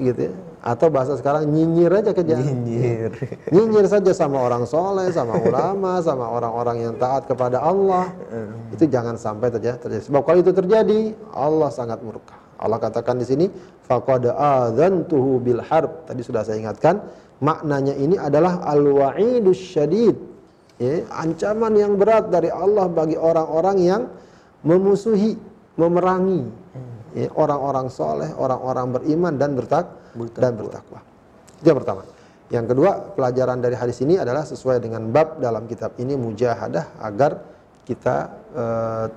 [0.00, 0.34] gitu ya.
[0.62, 2.38] Atau bahasa sekarang nyinyir aja kerja.
[2.38, 3.10] Nyinyir.
[3.54, 8.14] Nyinyir saja sama orang soleh, sama ulama, sama orang-orang yang taat kepada Allah.
[8.70, 10.02] itu jangan sampai terjadi, terjadi.
[10.06, 11.00] Sebab kalau itu terjadi,
[11.34, 12.38] Allah sangat murka.
[12.62, 13.46] Allah katakan di sini,
[13.90, 16.06] faqad adzantuhu bil harb.
[16.06, 17.02] Tadi sudah saya ingatkan,
[17.42, 20.14] maknanya ini adalah al-wa'idus syadid.
[20.78, 24.02] Ya, ancaman yang berat dari Allah bagi orang-orang yang
[24.62, 25.36] memusuhi,
[25.76, 26.62] memerangi
[27.12, 29.84] Ya, orang-orang soleh, orang-orang beriman dan bertak
[30.16, 30.40] bertakwa.
[30.40, 31.00] dan bertakwa.
[31.60, 32.02] Itu yang pertama.
[32.48, 37.44] Yang kedua, pelajaran dari hadis ini adalah sesuai dengan bab dalam kitab ini mujahadah agar
[37.84, 38.16] kita
[38.52, 38.64] e,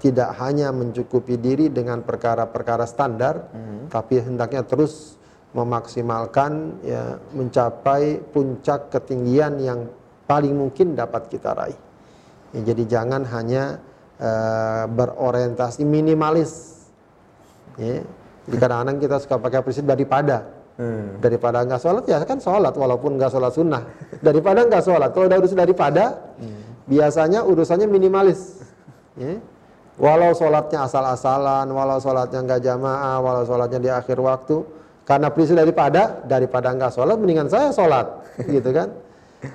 [0.03, 3.91] tidak hanya mencukupi diri dengan perkara-perkara standar, hmm.
[3.91, 5.15] tapi hendaknya terus
[5.55, 9.87] memaksimalkan ya mencapai puncak ketinggian yang
[10.27, 11.79] paling mungkin dapat kita raih.
[12.55, 13.79] Ya, jadi jangan hanya
[14.17, 14.29] e,
[14.89, 16.75] berorientasi minimalis
[17.75, 18.03] Ya.
[18.45, 20.47] Jadi kadang-kadang kita suka pakai prinsip daripada.
[20.75, 21.23] Hmm.
[21.23, 23.83] Daripada nggak sholat ya kan sholat walaupun nggak sholat sunnah.
[24.19, 25.09] Daripada nggak sholat.
[25.15, 26.87] Kalau udah urus daripada, hmm.
[26.87, 28.59] biasanya urusannya minimalis.
[29.15, 29.39] Ya.
[29.95, 34.59] Walau sholatnya asal-asalan, walau sholatnya nggak jamaah, walau sholatnya di akhir waktu,
[35.07, 38.11] karena prinsip daripada, daripada nggak sholat, mendingan saya sholat,
[38.43, 38.91] gitu kan?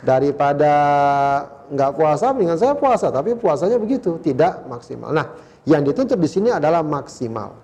[0.00, 0.72] Daripada
[1.70, 5.14] nggak puasa, mendingan saya puasa, tapi puasanya begitu, tidak maksimal.
[5.14, 5.30] Nah,
[5.64, 7.54] yang dituntut di sini adalah maksimal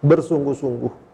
[0.00, 1.12] bersungguh-sungguh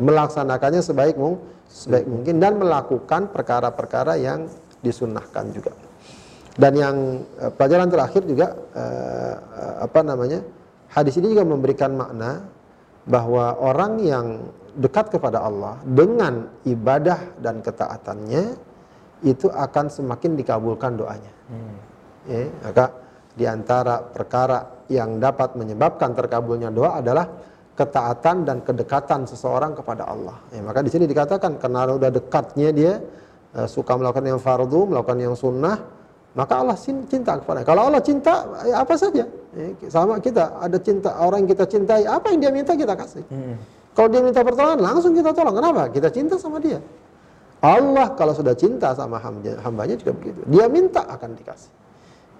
[0.00, 4.50] melaksanakannya sebaik mungkin sebaik mungkin dan melakukan perkara-perkara yang
[4.82, 5.72] disunnahkan juga.
[6.58, 6.96] Dan yang
[7.38, 9.34] eh, pelajaran terakhir juga eh,
[9.86, 10.42] apa namanya
[10.90, 12.42] hadis ini juga memberikan makna
[13.06, 14.26] bahwa orang yang
[14.74, 18.69] dekat kepada Allah dengan ibadah dan ketaatannya
[19.22, 21.32] itu akan semakin dikabulkan doanya.
[21.52, 21.76] Hmm.
[22.28, 22.84] Ya, maka
[23.36, 27.26] di antara perkara yang dapat menyebabkan terkabulnya doa adalah
[27.78, 30.36] ketaatan dan kedekatan seseorang kepada Allah.
[30.52, 32.92] Ya, maka di sini dikatakan karena udah dekatnya dia
[33.56, 35.80] uh, suka melakukan yang fardu, melakukan yang sunnah,
[36.36, 37.64] maka Allah cinta kepada.
[37.64, 39.24] Kalau Allah cinta, ya apa saja.
[39.56, 43.24] Ya, sama kita ada cinta orang yang kita cintai, apa yang dia minta kita kasih.
[43.32, 43.56] Hmm.
[43.96, 45.56] Kalau dia minta pertolongan, langsung kita tolong.
[45.56, 45.82] Kenapa?
[45.90, 46.78] Kita cinta sama dia.
[47.60, 49.20] Allah kalau sudah cinta sama
[49.60, 50.40] hambanya juga begitu.
[50.48, 51.68] Dia minta akan dikasih.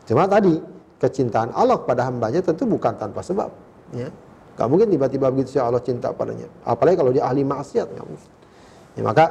[0.09, 0.57] Cuma tadi
[0.97, 3.53] kecintaan Allah kepada hambanya tentu bukan tanpa sebab.
[3.93, 4.09] Ya.
[4.57, 6.49] Gak mungkin tiba-tiba begitu saja Allah cinta padanya.
[6.64, 8.31] Apalagi kalau dia ahli maksiat, gak mungkin.
[8.97, 9.25] Ya, maka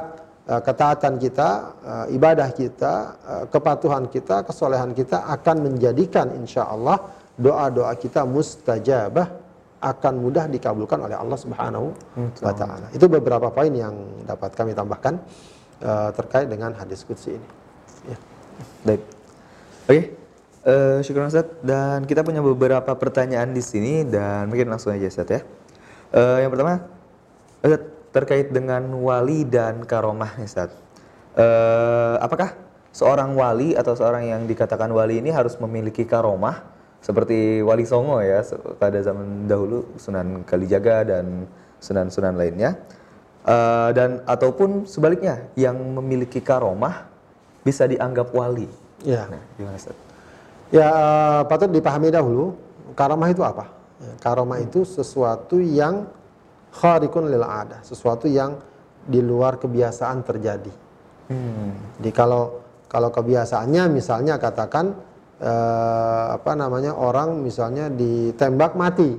[0.50, 1.48] uh, ketaatan kita,
[1.82, 7.02] uh, ibadah kita, uh, kepatuhan kita, kesolehan kita akan menjadikan insya Allah
[7.38, 9.26] doa-doa kita mustajabah
[9.80, 11.88] akan mudah dikabulkan oleh Allah Subhanahu
[12.44, 12.92] wa taala.
[12.92, 15.16] Itu beberapa poin yang dapat kami tambahkan
[15.84, 17.48] uh, terkait dengan hadis qudsi ini.
[18.08, 18.16] Ya.
[18.86, 19.02] Baik.
[19.04, 19.88] Oke.
[19.88, 20.02] Okay.
[20.60, 25.28] Uh, syukur Ustaz dan kita punya beberapa pertanyaan di sini dan mungkin langsung aja Ustaz
[25.28, 25.40] ya.
[26.12, 26.84] Uh, yang pertama
[27.64, 30.76] Ustaz terkait dengan wali dan karomah Ustaz.
[31.32, 32.52] Uh, apakah
[32.92, 36.60] seorang wali atau seorang yang dikatakan wali ini harus memiliki karomah
[37.00, 38.44] seperti wali Songo ya
[38.76, 41.48] pada zaman dahulu Sunan Kalijaga dan
[41.80, 42.76] sunan-sunan lainnya
[43.46, 47.08] uh, dan ataupun sebaliknya yang memiliki karomah
[47.64, 48.68] bisa dianggap wali.
[49.04, 49.28] Ya.
[49.28, 49.96] Nah, gimana Ustaz?
[50.70, 52.54] Ya uh, patut dipahami dahulu
[52.94, 53.68] karomah itu apa?
[54.00, 56.08] Ya, karomah itu sesuatu yang
[56.72, 58.56] kharikun lil ada, sesuatu yang
[59.04, 60.72] di luar kebiasaan terjadi.
[61.30, 61.74] Hmm.
[61.98, 64.94] Jadi kalau kalau kebiasaannya misalnya katakan
[65.42, 69.14] uh, apa namanya orang misalnya ditembak mati,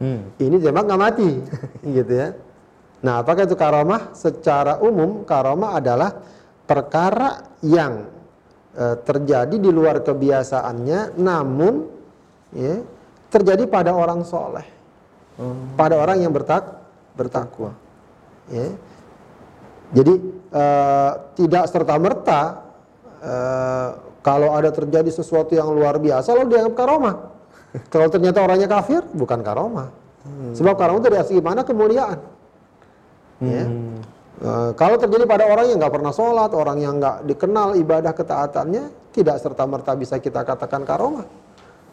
[0.00, 0.40] hmm.
[0.40, 1.30] ini tembak nggak mati,
[1.96, 2.28] gitu ya.
[3.04, 4.16] Nah apakah itu karomah?
[4.16, 6.10] Secara umum karomah adalah
[6.64, 8.08] perkara yang
[8.72, 11.84] e, terjadi di luar kebiasaannya, namun
[12.56, 12.80] ya,
[13.28, 14.64] terjadi pada orang soleh,
[15.36, 15.76] hmm.
[15.76, 16.64] pada orang yang bertak
[17.12, 17.76] bertakwa.
[18.48, 18.72] Ya.
[19.92, 20.14] Jadi
[20.48, 20.64] e,
[21.36, 22.40] tidak serta merta
[23.20, 23.34] e,
[24.24, 27.16] kalau ada terjadi sesuatu yang luar biasa lalu dianggap karomah.
[27.92, 29.92] kalau ternyata orangnya kafir, bukan karomah.
[30.24, 30.56] Hmm.
[30.56, 32.33] Sebab karomah itu dari mana kemuliaan.
[33.42, 33.64] Ya.
[33.66, 33.98] Hmm.
[33.98, 34.12] Ya.
[34.34, 39.14] Eh, kalau terjadi pada orang yang nggak pernah sholat, orang yang nggak dikenal ibadah ketaatannya,
[39.14, 41.22] tidak serta merta bisa kita katakan karomah.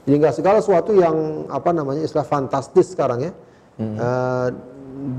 [0.10, 3.32] Jadi nggak segala sesuatu yang apa namanya istilah fantastis sekarang ya,
[3.78, 3.96] hmm.
[4.02, 4.50] uh,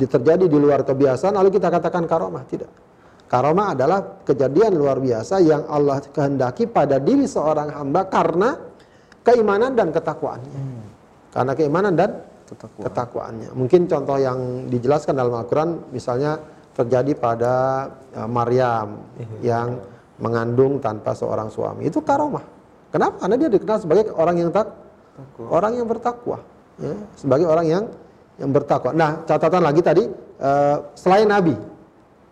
[0.03, 2.71] terjadi di luar kebiasaan, lalu kita katakan karomah tidak.
[3.31, 8.59] Karomah adalah kejadian luar biasa yang Allah kehendaki pada diri seorang hamba karena
[9.23, 10.59] keimanan dan ketakwaannya.
[10.59, 10.85] Hmm.
[11.31, 12.11] Karena keimanan dan
[12.53, 12.85] Ketakwaan.
[12.85, 13.51] ketakwaannya.
[13.57, 16.37] Mungkin contoh yang dijelaskan dalam Al-Quran, misalnya
[16.77, 17.55] terjadi pada
[18.17, 19.01] uh, Maryam
[19.41, 19.57] iya.
[19.57, 19.81] yang
[20.21, 21.89] mengandung tanpa seorang suami.
[21.89, 22.45] Itu karomah.
[22.93, 23.25] Kenapa?
[23.25, 24.69] Karena dia dikenal sebagai orang yang tak
[25.13, 25.45] Takwa.
[25.49, 26.39] orang yang bertakwa,
[26.77, 27.85] ya, sebagai orang yang
[28.37, 28.91] yang bertakwa.
[28.93, 30.05] Nah, catatan lagi tadi
[30.41, 31.57] uh, selain nabi.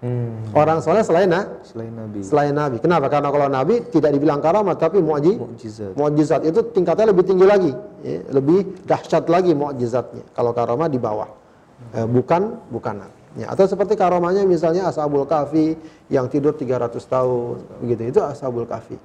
[0.00, 0.48] Hmm.
[0.56, 2.24] Orang soleh selain na, selain nabi.
[2.24, 2.80] Selain nabi.
[2.80, 3.12] Kenapa?
[3.12, 5.92] Karena kalau nabi tidak dibilang karamah tapi mu'jizat.
[5.92, 10.24] Mu'jizat itu tingkatnya lebih tinggi lagi, ya, lebih dahsyat lagi mu'jizatnya.
[10.32, 11.28] Kalau karamah di bawah.
[11.28, 12.00] Hmm.
[12.00, 12.42] Eh, bukan
[12.72, 13.18] bukan nabi.
[13.44, 15.78] Ya, atau seperti karomanya misalnya Ashabul Kahfi
[16.10, 18.02] yang tidur 300 tahun, begitu.
[18.16, 18.96] Itu Ashabul Kahfi.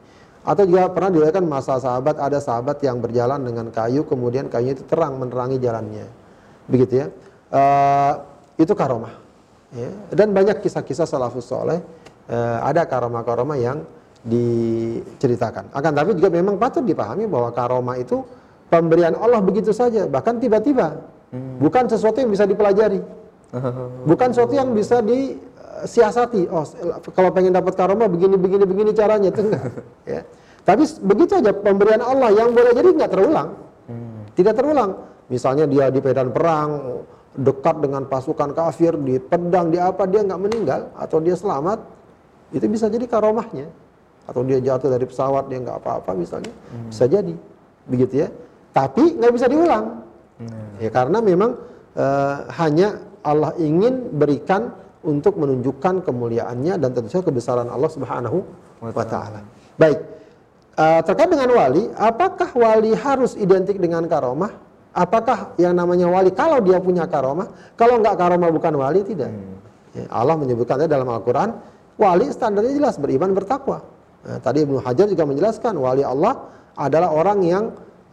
[0.47, 4.85] Atau juga pernah dilihatkan masa sahabat ada sahabat yang berjalan dengan kayu kemudian kayunya itu
[4.85, 6.07] terang menerangi jalannya.
[6.69, 7.07] Begitu ya.
[7.49, 8.13] Uh,
[8.61, 9.24] itu karomah.
[9.75, 9.91] Ya.
[10.15, 11.83] Dan banyak kisah-kisah salafus soleh
[12.31, 13.83] uh, ada karomah-karomah yang
[14.25, 15.69] diceritakan.
[15.75, 18.25] Akan tapi juga memang patut dipahami bahwa karomah itu
[18.71, 21.03] pemberian Allah begitu saja, bahkan tiba-tiba.
[21.29, 21.61] Hmm.
[21.61, 23.03] Bukan sesuatu yang bisa dipelajari.
[24.09, 26.49] Bukan sesuatu yang bisa disiasati.
[26.49, 26.65] Oh,
[27.13, 29.63] kalau pengen dapat karomah begini begini begini caranya itu enggak.
[30.17, 30.21] ya.
[30.65, 33.49] Tapi begitu aja pemberian Allah yang boleh jadi nggak terulang.
[33.85, 34.25] Hmm.
[34.33, 34.91] Tidak terulang.
[35.29, 36.69] Misalnya dia di medan perang
[37.35, 41.83] dekat dengan pasukan kafir di pedang di apa dia nggak meninggal atau dia selamat
[42.55, 43.67] itu bisa jadi karomahnya
[44.25, 46.89] atau dia jatuh dari pesawat dia nggak apa-apa misalnya hmm.
[46.89, 47.35] bisa jadi
[47.85, 48.29] begitu ya
[48.71, 50.01] tapi nggak bisa diulang
[50.39, 50.81] hmm.
[50.81, 51.51] ya karena memang
[51.99, 54.71] uh, hanya Allah ingin berikan
[55.05, 58.41] untuk menunjukkan kemuliaannya dan tentu saja kebesaran Allah Subhanahu
[58.81, 59.45] wa taala.
[59.77, 60.01] Baik.
[60.75, 64.51] Uh, terkait dengan wali, apakah wali harus identik dengan karomah?
[64.95, 69.27] Apakah yang namanya wali kalau dia punya karomah, kalau enggak karomah bukan wali tidak.
[69.27, 69.59] Hmm.
[69.91, 71.59] Ya, Allah menyebutkannya dalam Al-Qur'an,
[71.99, 73.83] wali standarnya jelas beriman bertakwa.
[74.23, 76.47] Nah, tadi Ibnu Hajar juga menjelaskan wali Allah
[76.79, 77.63] adalah orang yang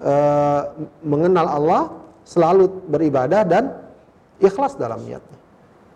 [0.03, 0.75] uh,
[1.07, 1.83] mengenal Allah,
[2.27, 3.79] selalu beribadah dan
[4.39, 5.39] ikhlas dalam niatnya.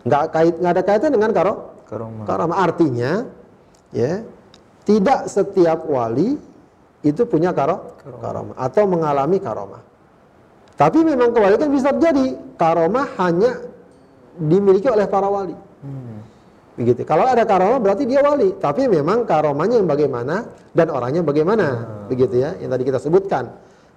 [0.07, 1.55] Nggak kait nggak ada kaitan dengan karo
[1.87, 2.24] Karomah.
[2.26, 2.59] karomah.
[2.62, 3.26] Artinya
[3.91, 4.22] ya
[4.87, 6.39] tidak setiap wali
[7.07, 9.82] itu punya karo karomah atau mengalami karomah.
[10.77, 13.64] Tapi memang kebalikan kan bisa terjadi karomah hanya
[14.37, 15.57] dimiliki oleh para wali.
[16.77, 17.09] Begitu.
[17.09, 18.53] Kalau ada karomah berarti dia wali.
[18.61, 20.45] Tapi memang karomahnya yang bagaimana
[20.77, 21.66] dan orangnya bagaimana.
[22.12, 22.53] Begitu ya.
[22.61, 23.45] Yang tadi kita sebutkan.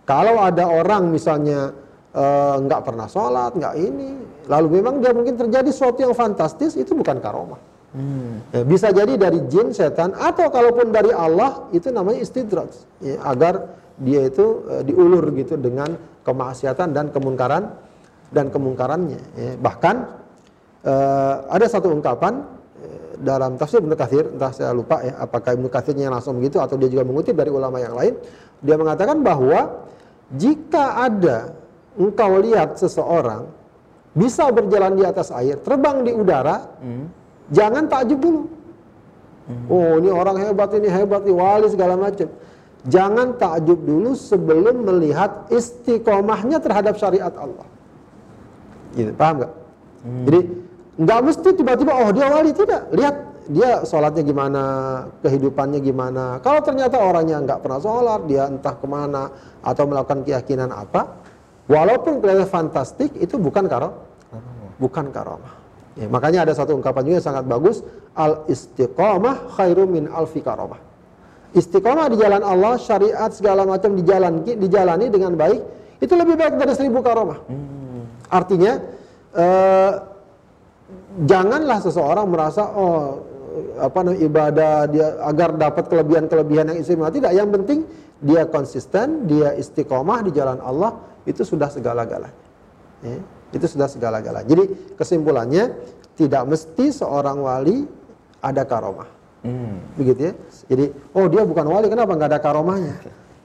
[0.08, 1.76] Kalau ada orang misalnya
[2.16, 4.10] eh, nggak pernah sholat, nggak ini,
[4.50, 7.62] lalu memang dia mungkin terjadi sesuatu yang fantastis, itu bukan karomah.
[8.54, 12.70] Ya, bisa jadi dari jin, setan, atau kalaupun dari Allah itu namanya istidraj,
[13.02, 13.66] ya, agar
[13.98, 15.98] dia itu eh, diulur gitu dengan
[16.30, 17.74] kemaksiatan dan kemungkaran
[18.30, 19.22] dan kemungkarannya.
[19.34, 19.52] ya.
[19.58, 19.96] Bahkan
[20.86, 22.46] eh, ada satu ungkapan
[22.86, 26.78] eh, dalam tafsir Ibnu Katsir, entah saya lupa ya, apakah Ibnu Katsirnya langsung begitu atau
[26.78, 28.14] dia juga mengutip dari ulama yang lain,
[28.62, 29.90] dia mengatakan bahwa
[30.38, 31.58] jika ada
[31.98, 33.50] engkau lihat seseorang
[34.14, 36.70] bisa berjalan di atas air, terbang di udara,
[37.50, 38.42] jangan takjub dulu.
[39.66, 42.30] Oh, ini orang hebat, ini hebat, ini wali segala macam.
[42.88, 47.68] Jangan takjub dulu sebelum melihat istiqomahnya terhadap syariat Allah.
[48.96, 49.54] Gitu, paham nggak?
[50.00, 50.42] Jadi
[51.00, 52.88] nggak mesti tiba-tiba oh dia wali tidak.
[52.96, 53.16] Lihat
[53.52, 54.64] dia sholatnya gimana,
[55.26, 56.40] kehidupannya gimana.
[56.40, 59.28] Kalau ternyata orangnya nggak pernah sholat, dia entah ke mana
[59.60, 61.20] atau melakukan keyakinan apa,
[61.68, 64.08] walaupun kelihatan fantastik itu bukan karo,
[64.80, 65.54] bukan karomah.
[66.00, 67.84] Ya, makanya ada satu ungkapan juga yang sangat bagus,
[68.16, 70.89] al istiqomah khairu min alfi karomah.
[71.50, 75.62] Istiqomah di jalan Allah, syariat segala macam dijalan, dijalani dengan baik,
[75.98, 77.42] itu lebih baik dari seribu karomah.
[78.30, 78.78] Artinya,
[79.34, 79.92] eh,
[81.26, 83.26] janganlah seseorang merasa oh
[83.82, 87.34] apa namanya ibadah dia agar dapat kelebihan-kelebihan yang istimewa tidak.
[87.34, 87.80] Yang penting
[88.22, 92.36] dia konsisten, dia istiqomah di jalan Allah itu sudah segala-galanya.
[93.02, 93.20] Ya,
[93.56, 94.48] itu sudah segala-galanya.
[94.48, 94.64] Jadi
[94.96, 95.74] kesimpulannya
[96.20, 97.88] tidak mesti seorang wali
[98.44, 99.19] ada karomah.
[99.96, 100.34] Begitu ya.
[100.68, 100.86] Jadi
[101.16, 102.96] oh dia bukan wali kenapa nggak ada karomahnya?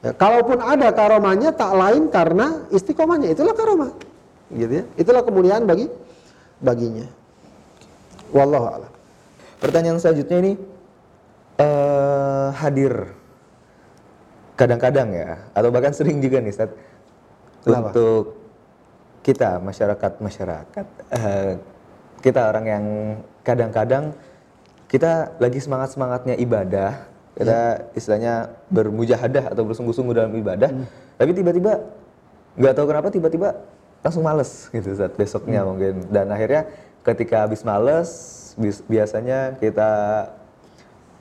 [0.04, 3.92] Ya, kalaupun ada karomahnya tak lain karena istiqomahnya itulah karomah.
[4.52, 4.84] Gitu ya.
[4.98, 5.86] Itulah kemuliaan bagi
[6.60, 7.06] baginya.
[8.34, 8.92] Wallahu a'lam.
[9.62, 10.52] Pertanyaan selanjutnya ini
[11.54, 13.14] eh hadir
[14.58, 16.70] kadang-kadang ya atau bahkan sering juga nih Ustaz
[17.62, 17.90] Kenapa?
[17.90, 18.38] untuk
[19.22, 21.52] kita masyarakat masyarakat eh,
[22.22, 22.84] kita orang yang
[23.42, 24.14] kadang-kadang
[24.94, 30.70] kita lagi semangat semangatnya ibadah kita istilahnya bermujahadah atau bersungguh-sungguh dalam ibadah
[31.18, 31.82] tapi tiba-tiba
[32.54, 33.58] nggak tahu kenapa tiba-tiba
[34.04, 36.04] langsung males gitu saat besoknya mungkin.
[36.12, 36.68] Dan akhirnya
[37.00, 38.10] ketika habis males
[38.86, 39.90] biasanya kita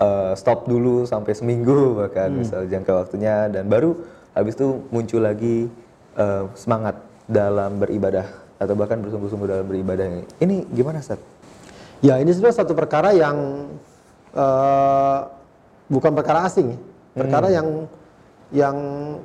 [0.03, 3.47] eh, stop dulu sampai seminggu bahkan misal jangka waktunya.
[3.47, 3.95] Dan baru
[4.35, 5.71] habis itu muncul lagi
[6.19, 8.27] eh, semangat dalam beribadah
[8.59, 10.23] atau bahkan bersungguh-sungguh dalam beribadah ini.
[10.43, 11.32] Ini gimana Ustaz?
[12.03, 13.71] Ya ini sebenarnya satu perkara yang
[14.35, 15.19] eh,
[15.87, 16.79] bukan perkara asing, ya.
[17.15, 17.87] perkara yang
[18.51, 18.75] yang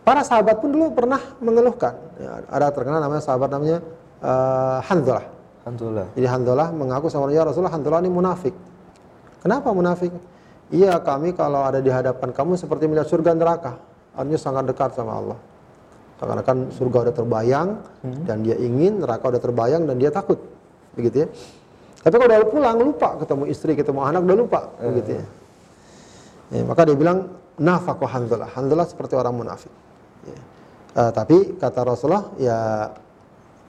[0.06, 1.98] para sahabat pun dulu pernah mengeluhkan.
[2.22, 3.82] Ya, ada terkenal namanya sahabat namanya
[4.22, 5.26] eh, Hanzalah.
[5.66, 6.06] Alhamdulillah.
[6.14, 8.54] Jadi Hanzalah mengaku sama ya Rasulullah Hanzalah ini munafik.
[9.42, 10.14] Kenapa munafik?
[10.70, 13.74] Iya kami kalau ada di hadapan kamu seperti melihat surga neraka.
[14.14, 15.38] Artinya sangat dekat sama Allah.
[16.18, 17.68] Seakan-akan surga udah terbayang
[18.26, 20.38] dan dia ingin, neraka udah terbayang dan dia takut.
[20.98, 21.28] Begitu ya.
[22.09, 25.24] Tapi kalau udah pulang lupa ketemu istri, ketemu anak udah lupa, begitu ya.
[26.48, 27.28] Ya, maka dia bilang
[27.61, 28.48] nafaq wa Hanzalah.
[28.56, 29.68] Hanzalah seperti orang munafik.
[30.24, 30.38] Ya.
[31.04, 32.88] Eh, tapi kata Rasulullah ya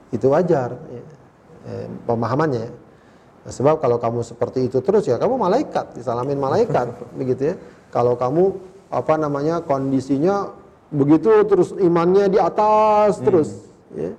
[0.08, 1.04] itu wajar ya.
[1.68, 2.64] Eh, pemahamannya.
[2.64, 2.72] ya.
[3.44, 7.54] Nah, sebab kalau kamu seperti itu terus ya kamu malaikat, disalamin malaikat begitu ya.
[7.92, 8.56] Kalau kamu
[8.88, 10.56] apa namanya kondisinya
[10.88, 14.16] begitu terus imannya di atas terus ya.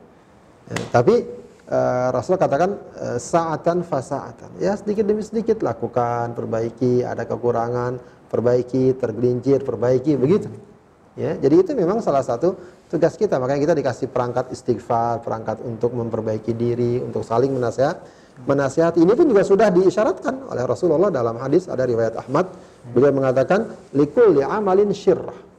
[0.69, 1.25] Ya, tapi
[1.71, 4.59] eh, Rasul katakan eh, saatan fasaatan.
[4.59, 7.97] Ya sedikit demi sedikit lakukan, perbaiki, ada kekurangan,
[8.27, 10.51] perbaiki, tergelincir, perbaiki begitu.
[11.19, 12.55] Ya, jadi itu memang salah satu
[12.87, 13.35] tugas kita.
[13.35, 17.99] Makanya kita dikasih perangkat istighfar, perangkat untuk memperbaiki diri, untuk saling menasihat.
[18.47, 22.47] Menasihati ini pun juga sudah diisyaratkan oleh Rasulullah dalam hadis ada riwayat Ahmad.
[22.95, 25.50] Beliau mengatakan likul amalin syirrah.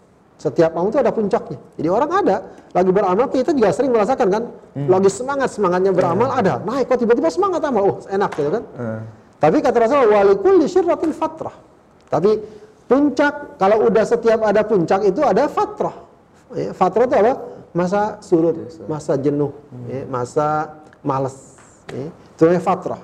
[0.43, 1.55] Setiap amal itu ada puncaknya.
[1.79, 2.37] Jadi orang ada
[2.75, 4.43] lagi beramal kita juga sering merasakan kan,
[4.91, 6.59] lagi semangat semangatnya beramal ada.
[6.67, 8.65] Naik kok tiba-tiba semangat amal, oh enak gitu kan.
[9.39, 11.55] Tapi kata Rasulullah walikul syirratin fatrah.
[12.11, 12.43] Tapi
[12.91, 15.95] puncak kalau udah setiap ada puncak itu ada fatrah.
[16.59, 17.33] Ya, fatrah itu apa?
[17.71, 18.59] Masa surut,
[18.91, 19.55] masa jenuh,
[19.87, 20.75] ya, masa
[21.07, 21.55] malas.
[21.87, 22.11] Ya.
[22.35, 23.03] Itu namanya fatrah.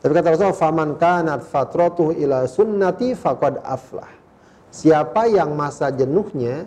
[0.00, 4.21] Tapi kata Rasulullah, "Faman kanat fatratuhu ila sunnati faqad aflah."
[4.72, 6.64] Siapa yang masa jenuhnya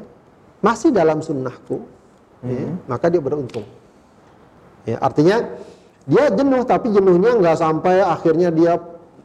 [0.62, 1.82] masih dalam sunnahku,
[2.46, 3.66] ya, maka dia beruntung.
[4.86, 5.42] Ya, artinya
[6.06, 8.78] dia jenuh tapi jenuhnya nggak sampai akhirnya dia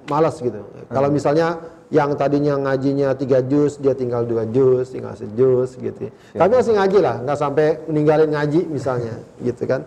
[0.09, 0.65] malas gitu.
[0.89, 1.61] Kalau misalnya
[1.93, 6.09] yang tadinya ngajinya tiga juz dia tinggal dua juz, tinggal sejuz gitu.
[6.09, 6.13] Ya.
[6.41, 9.85] Tapi masih ngaji lah, nggak sampai ninggalin ngaji misalnya, gitu kan?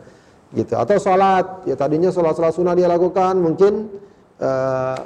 [0.54, 0.78] Gitu.
[0.78, 3.90] Atau sholat, ya tadinya sholat sholat sunnah dia lakukan, mungkin
[4.38, 5.00] uh,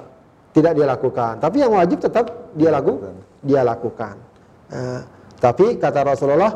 [0.52, 1.40] tidak dia lakukan.
[1.40, 3.14] Tapi yang wajib tetap dia lakukan,
[3.48, 4.20] dia lakukan.
[4.68, 5.02] Uh,
[5.40, 6.54] tapi kata Rasulullah,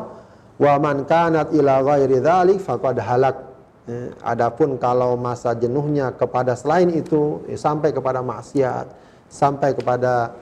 [0.60, 6.86] wa man kanat ila ghairi dzalik faqad halak Ya, adapun kalau masa jenuhnya kepada selain
[6.94, 8.86] itu ya, sampai kepada maksiat,
[9.26, 10.38] sampai kepada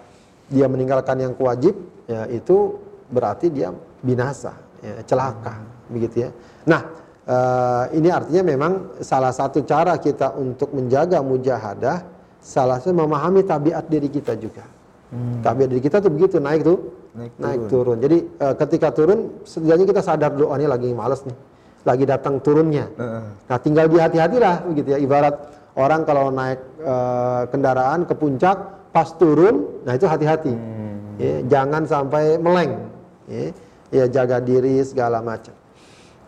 [0.52, 1.72] dia meninggalkan yang kewajib,
[2.04, 2.76] ya itu
[3.08, 3.72] berarti dia
[4.04, 4.52] binasa,
[4.84, 5.56] ya, celaka,
[5.88, 6.30] begitu ya.
[6.68, 6.84] Nah,
[7.24, 12.04] uh, ini artinya memang salah satu cara kita untuk menjaga mujahadah,
[12.44, 14.68] salah satu memahami tabiat diri kita juga.
[15.10, 15.42] Hmm.
[15.42, 16.78] Tabiat diri kita tuh begitu naik tuh,
[17.18, 17.42] naik turun.
[17.42, 17.96] Naik turun.
[17.98, 21.50] Jadi uh, ketika turun, setidaknya kita sadar dulu, oh ini lagi males nih
[21.84, 22.92] lagi datang turunnya.
[23.48, 24.98] Nah, tinggal di hati-hatilah begitu ya.
[25.00, 25.34] Ibarat
[25.76, 26.94] orang kalau naik e,
[27.48, 28.56] kendaraan ke puncak
[28.92, 30.52] pas turun, nah itu hati-hati.
[30.52, 31.16] Hmm.
[31.16, 32.84] Ya, jangan sampai meleng.
[33.30, 33.54] Ya,
[33.92, 35.54] ya jaga diri segala macam.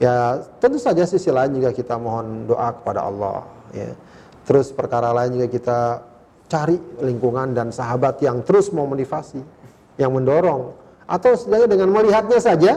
[0.00, 3.92] Ya, tentu saja sisi lain juga kita mohon doa kepada Allah, ya.
[4.42, 5.78] Terus perkara lain juga kita
[6.52, 9.40] cari lingkungan dan sahabat yang terus mau motivasi,
[9.96, 10.76] yang mendorong
[11.08, 12.72] atau setidaknya dengan melihatnya saja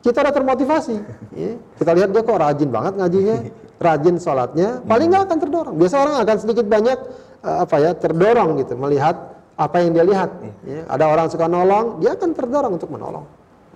[0.00, 0.96] kita udah termotivasi.
[1.36, 1.56] Ya.
[1.76, 3.36] Kita lihat dia kok rajin banget ngajinya,
[3.80, 5.74] rajin sholatnya, paling nggak akan terdorong.
[5.76, 6.98] Biasa orang akan sedikit banyak
[7.44, 9.16] uh, apa ya terdorong gitu melihat
[9.60, 10.30] apa yang dia lihat.
[10.64, 10.88] Ya.
[10.88, 13.24] Ada orang suka nolong, dia akan terdorong untuk menolong,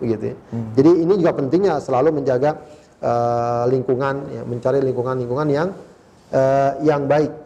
[0.01, 0.33] begitu.
[0.33, 0.37] Ya.
[0.53, 0.69] Hmm.
[0.77, 2.57] Jadi ini juga pentingnya selalu menjaga
[3.05, 5.69] uh, lingkungan, ya, mencari lingkungan-lingkungan yang
[6.33, 7.44] uh, yang baik.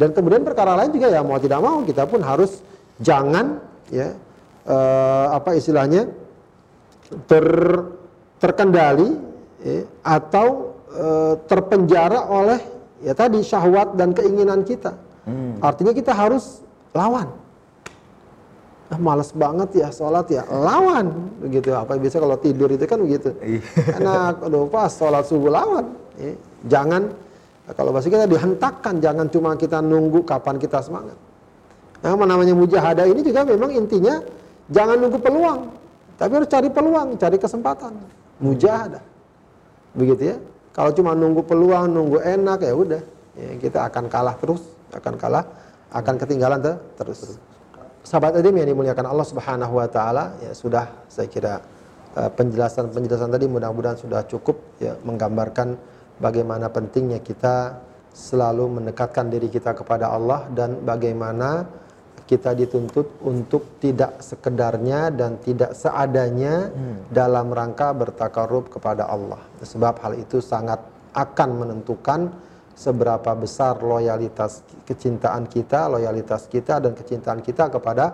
[0.00, 2.64] Dan kemudian perkara lain juga ya mau tidak mau kita pun harus
[3.04, 3.60] jangan
[3.92, 4.16] ya
[4.64, 6.08] uh, apa istilahnya
[7.28, 7.44] ter
[8.40, 9.20] terkendali
[9.60, 12.56] ya, atau e, terpenjara oleh
[13.04, 14.96] ya tadi syahwat dan keinginan kita.
[15.28, 15.60] Hmm.
[15.60, 16.64] Artinya kita harus
[16.96, 17.28] lawan.
[18.90, 23.30] Ah, males banget ya sholat ya lawan begitu apa biasa kalau tidur itu kan begitu
[23.38, 23.62] iya.
[24.02, 26.34] enak aduh pas sholat subuh lawan ya.
[26.66, 27.14] jangan
[27.74, 31.16] kalau bahasa kita dihentakkan jangan cuma kita nunggu kapan kita semangat
[32.00, 34.20] nah namanya mujahadah ini juga memang intinya
[34.72, 35.60] jangan nunggu peluang
[36.16, 39.04] tapi harus cari peluang cari kesempatan mujahadah.
[39.94, 40.36] Begitu ya.
[40.72, 43.02] Kalau cuma nunggu peluang, nunggu enak ya udah,
[43.36, 44.64] ya, kita akan kalah terus,
[44.96, 45.44] akan kalah,
[45.92, 47.36] akan ketinggalan ter terus.
[48.00, 51.60] Sahabat Adim yang dimuliakan Allah Subhanahu wa taala, ya sudah saya kira
[52.16, 55.76] eh, penjelasan-penjelasan tadi mudah-mudahan sudah cukup ya menggambarkan
[56.20, 57.80] bagaimana pentingnya kita
[58.12, 61.66] selalu mendekatkan diri kita kepada Allah dan bagaimana
[62.30, 67.10] kita dituntut untuk tidak sekedarnya dan tidak seadanya hmm.
[67.10, 69.42] dalam rangka bertakarub kepada Allah.
[69.58, 70.78] Sebab hal itu sangat
[71.10, 72.30] akan menentukan
[72.70, 78.04] seberapa besar loyalitas kecintaan kita, loyalitas kita dan kecintaan kita kepada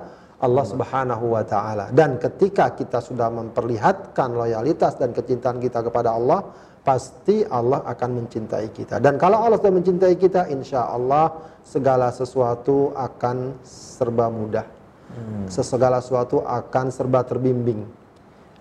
[0.40, 1.92] Allah Subhanahu wa taala.
[1.92, 6.40] Dan ketika kita sudah memperlihatkan loyalitas dan kecintaan kita kepada Allah,
[6.86, 9.02] pasti Allah akan mencintai kita.
[9.02, 11.34] Dan kalau Allah sudah mencintai kita, insya Allah
[11.66, 14.62] segala sesuatu akan serba mudah.
[15.10, 15.50] Hmm.
[15.50, 17.82] Segala sesuatu akan serba terbimbing.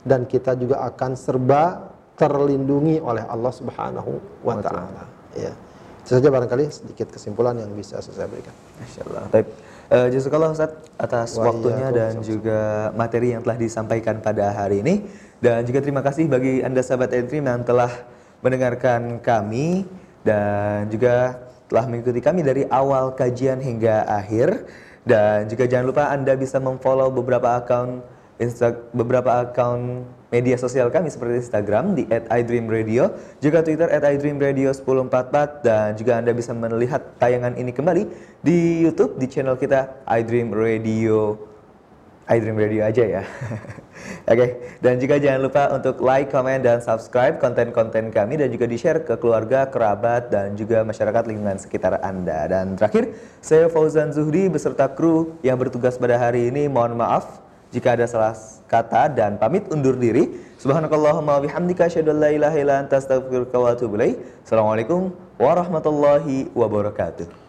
[0.01, 5.05] Dan kita juga akan serba terlindungi oleh Allah Subhanahu wa taala.
[5.37, 5.53] Ya.
[6.01, 8.53] Itu saja barangkali sedikit kesimpulan yang bisa saya berikan.
[8.81, 9.23] Masyaallah.
[9.29, 9.47] Baik.
[9.85, 14.81] Uh, Jazakallah Ustaz atas Wah, waktunya iya, dan juga materi yang telah disampaikan pada hari
[14.81, 15.05] ini.
[15.37, 18.14] Dan juga terima kasih bagi Anda sahabat Entry yang telah
[18.45, 19.89] mendengarkan kami
[20.21, 24.69] dan juga telah mengikuti kami dari awal kajian hingga akhir.
[25.05, 31.07] Dan juga jangan lupa Anda bisa memfollow beberapa akun Insta, beberapa akun media sosial kami
[31.07, 38.03] seperti Instagram di @idreamradio, juga Twitter @idreamradio1044 dan juga Anda bisa melihat tayangan ini kembali
[38.43, 41.54] di YouTube di channel kita iDreamRadio
[42.25, 43.23] iDream Radio aja ya.
[44.25, 44.49] Oke, okay.
[44.81, 49.13] dan juga jangan lupa untuk like, comment, dan subscribe konten-konten kami dan juga di-share ke
[49.21, 52.49] keluarga, kerabat, dan juga masyarakat lingkungan sekitar Anda.
[52.49, 53.13] Dan terakhir,
[53.45, 58.33] saya Fauzan Zuhdi beserta kru yang bertugas pada hari ini mohon maaf jika ada salah
[58.65, 60.33] kata dan pamit undur diri.
[60.57, 67.44] Subhanakallahumma bihamdika asyhadu an Assalamualaikum warahmatullahi wabarakatuh.